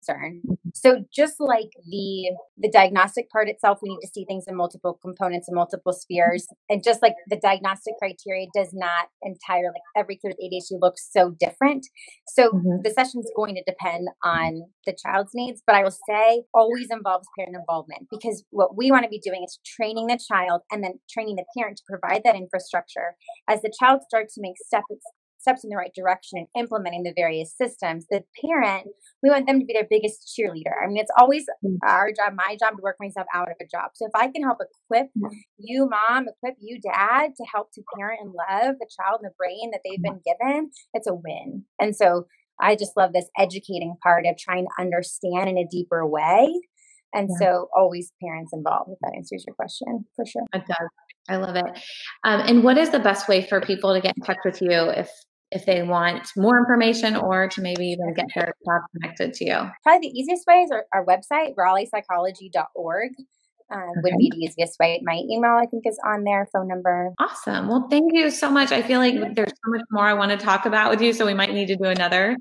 concern. 0.06 0.41
So 0.74 1.06
just 1.13 1.36
like 1.39 1.70
the 1.88 2.32
the 2.58 2.70
diagnostic 2.70 3.30
part 3.30 3.48
itself, 3.48 3.80
we 3.82 3.89
need 3.89 4.02
to 4.02 4.10
see 4.13 4.26
things 4.26 4.46
in 4.48 4.56
multiple 4.56 5.00
components 5.02 5.48
and 5.48 5.56
multiple 5.56 5.94
spheres. 5.94 6.48
And 6.70 6.84
just 6.84 7.02
like 7.02 7.13
the 7.28 7.38
diagnostic 7.38 7.94
criteria 8.00 8.48
does 8.54 8.70
not 8.74 9.08
entirely 9.22 9.68
like 9.68 9.82
every 9.96 10.15
kid 10.15 10.30
with 10.30 10.38
ADHD 10.38 10.80
looks 10.82 11.08
so 11.12 11.36
different. 11.39 11.88
So 12.28 12.50
mm-hmm. 12.50 12.82
the 12.84 12.91
session 12.91 13.22
is 13.22 13.32
going 13.36 13.56
to 13.56 13.63
depend 13.65 14.10
on 14.24 14.63
the 14.86 14.96
child's 15.06 15.32
needs, 15.34 15.62
but 15.65 15.76
I 15.76 15.84
will 15.84 15.96
say 16.10 16.44
always 16.54 16.88
involves 16.91 17.28
parent 17.38 17.56
involvement 17.56 18.08
because 18.12 18.44
what 18.52 18.78
we 18.78 18.91
want 18.91 19.04
to 19.04 19.10
be 19.10 19.20
doing 19.20 19.44
is 19.44 19.60
training 19.65 20.08
the 20.08 20.20
child 20.32 20.62
and 20.72 20.84
then 20.84 21.00
training 21.10 21.36
the 21.38 21.46
parent 21.58 21.78
to 21.78 21.84
provide 21.88 22.22
that 22.26 22.36
infrastructure 22.36 23.15
as 23.48 23.62
the 23.62 23.74
child 23.80 24.02
starts 24.08 24.36
to 24.36 24.41
make 24.41 24.56
steps 24.65 24.86
steps 25.45 25.63
in 25.63 25.69
the 25.69 25.75
right 25.75 25.93
direction 25.95 26.39
and 26.39 26.47
implementing 26.58 27.03
the 27.03 27.13
various 27.15 27.55
systems, 27.55 28.08
the 28.10 28.23
parent, 28.43 28.88
we 29.21 29.29
want 29.29 29.45
them 29.45 29.60
to 29.60 29.65
be 29.65 29.73
their 29.73 29.88
biggest 29.88 30.34
cheerleader. 30.34 30.73
I 30.84 30.88
mean, 30.88 30.97
it's 30.97 31.12
always 31.17 31.45
mm. 31.63 31.77
our 31.84 32.10
job, 32.12 32.34
my 32.36 32.58
job 32.60 32.77
to 32.77 32.81
work 32.81 32.97
myself 32.99 33.27
out 33.34 33.49
of 33.49 33.58
a 33.62 33.67
job. 33.71 33.91
So 33.93 34.05
if 34.05 34.12
I 34.15 34.27
can 34.27 34.41
help 34.41 34.58
equip 34.60 35.08
mm. 35.17 35.29
you, 35.58 35.88
mom, 35.88 36.25
equip 36.27 36.55
you, 36.60 36.79
dad, 36.81 37.31
to 37.38 37.45
help 37.53 37.71
to 37.73 37.84
parent 37.95 38.21
and 38.21 38.34
love 38.34 38.75
the 38.79 38.89
child 38.99 39.21
and 39.21 39.29
the 39.29 39.36
brain 39.38 39.71
that 39.71 39.81
they've 39.86 40.01
been 40.01 40.21
given, 40.25 40.71
it's 40.93 41.08
a 41.08 41.13
win. 41.13 41.65
And 41.79 41.95
so 41.95 42.25
I 42.60 42.75
just 42.75 42.97
love 42.97 43.13
this 43.13 43.29
educating 43.38 43.95
part 44.01 44.25
of 44.25 44.38
trying 44.38 44.65
to 44.65 44.81
understand 44.81 45.49
in 45.49 45.58
a 45.58 45.67
deeper 45.69 46.08
way. 46.08 46.60
And 47.13 47.29
yeah. 47.29 47.47
so 47.47 47.69
always 47.75 48.12
parents 48.21 48.51
involved, 48.53 48.91
if 48.91 48.99
that 49.01 49.13
answers 49.15 49.45
your 49.47 49.55
question, 49.55 50.05
for 50.15 50.25
sure. 50.25 50.43
It 50.53 50.63
does. 50.67 50.89
I 51.29 51.38
love 51.38 51.55
it. 51.55 51.65
Um, 52.23 52.41
and 52.41 52.63
what 52.63 52.77
is 52.77 52.91
the 52.91 52.99
best 52.99 53.27
way 53.27 53.41
for 53.41 53.62
people 53.62 53.93
to 53.93 54.01
get 54.01 54.15
in 54.15 54.23
touch 54.23 54.38
with 54.45 54.62
you 54.62 54.71
if 54.71 55.10
if 55.51 55.65
they 55.65 55.84
want 55.84 56.29
more 56.36 56.58
information 56.60 57.15
or 57.15 57.47
to 57.47 57.62
maybe 57.62 57.88
even 57.88 58.13
get 58.13 58.25
their 58.34 58.53
child 58.65 58.81
connected 58.93 59.34
to 59.36 59.45
you? 59.45 59.71
Probably 59.84 60.10
the 60.10 60.19
easiest 60.19 60.45
way 60.47 60.62
is 60.62 60.71
our, 60.71 60.86
our 60.93 61.05
website, 61.05 61.55
raleighpsychology.org. 61.55 63.12
Um, 63.73 63.82
okay. 63.82 64.01
would 64.04 64.17
be 64.19 64.30
the 64.32 64.45
easiest 64.45 64.78
way. 64.80 65.01
My 65.04 65.21
email, 65.30 65.54
I 65.54 65.65
think, 65.65 65.84
is 65.88 65.97
on 66.06 66.23
there, 66.23 66.47
phone 66.54 66.67
number. 66.67 67.13
Awesome. 67.19 67.67
Well, 67.67 67.88
thank 67.89 68.13
you 68.13 68.30
so 68.30 68.49
much. 68.49 68.71
I 68.71 68.84
feel 68.84 68.99
like 68.99 69.36
there's 69.36 69.49
so 69.49 69.71
much 69.71 69.82
more 69.91 70.04
I 70.04 70.13
want 70.13 70.32
to 70.32 70.38
talk 70.38 70.67
about 70.67 70.91
with 70.91 71.01
you, 71.01 71.13
so 71.13 71.25
we 71.25 71.34
might 71.34 71.51
need 71.51 71.67
to 71.67 71.75
do 71.75 71.86
another 71.86 72.38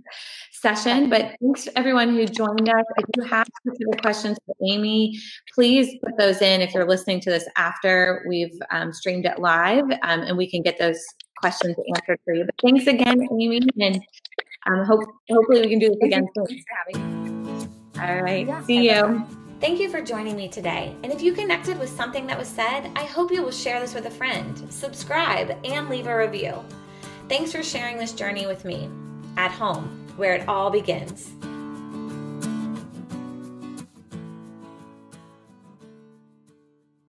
session. 0.52 1.08
But 1.08 1.36
thanks 1.40 1.64
to 1.64 1.78
everyone 1.78 2.10
who 2.10 2.26
joined 2.26 2.68
us. 2.68 2.84
If 2.98 3.04
you 3.16 3.22
have 3.24 3.46
specific 3.60 4.02
questions 4.02 4.38
for 4.44 4.54
Amy, 4.68 5.18
please 5.54 5.94
put 6.04 6.18
those 6.18 6.42
in 6.42 6.60
if 6.60 6.74
you're 6.74 6.88
listening 6.88 7.20
to 7.20 7.30
this 7.30 7.46
after 7.56 8.24
we've 8.28 8.58
um, 8.70 8.92
streamed 8.92 9.24
it 9.24 9.38
live, 9.38 9.84
um, 10.02 10.20
and 10.20 10.36
we 10.36 10.50
can 10.50 10.62
get 10.62 10.78
those 10.78 11.02
questions 11.38 11.76
answered 11.94 12.18
for 12.24 12.34
you. 12.34 12.44
But 12.44 12.54
thanks 12.62 12.86
again, 12.86 13.26
Amy, 13.32 13.60
and 13.80 14.00
um, 14.66 14.84
hope 14.84 15.04
hopefully 15.30 15.62
we 15.62 15.68
can 15.68 15.78
do 15.78 15.88
this 15.88 15.98
again 16.02 16.26
soon. 16.34 17.70
All 18.00 18.22
right, 18.22 18.46
yeah, 18.46 18.62
see 18.64 18.90
you. 18.90 19.43
Thank 19.64 19.80
you 19.80 19.88
for 19.88 20.02
joining 20.02 20.36
me 20.36 20.46
today. 20.46 20.94
And 21.02 21.10
if 21.10 21.22
you 21.22 21.32
connected 21.32 21.78
with 21.78 21.88
something 21.88 22.26
that 22.26 22.38
was 22.38 22.48
said, 22.48 22.90
I 22.96 23.04
hope 23.04 23.32
you 23.32 23.42
will 23.42 23.50
share 23.50 23.80
this 23.80 23.94
with 23.94 24.04
a 24.04 24.10
friend, 24.10 24.62
subscribe, 24.70 25.58
and 25.64 25.88
leave 25.88 26.06
a 26.06 26.14
review. 26.14 26.62
Thanks 27.30 27.50
for 27.50 27.62
sharing 27.62 27.96
this 27.96 28.12
journey 28.12 28.46
with 28.46 28.66
me 28.66 28.90
at 29.38 29.50
home, 29.50 30.06
where 30.18 30.34
it 30.34 30.46
all 30.46 30.68
begins. 30.68 31.30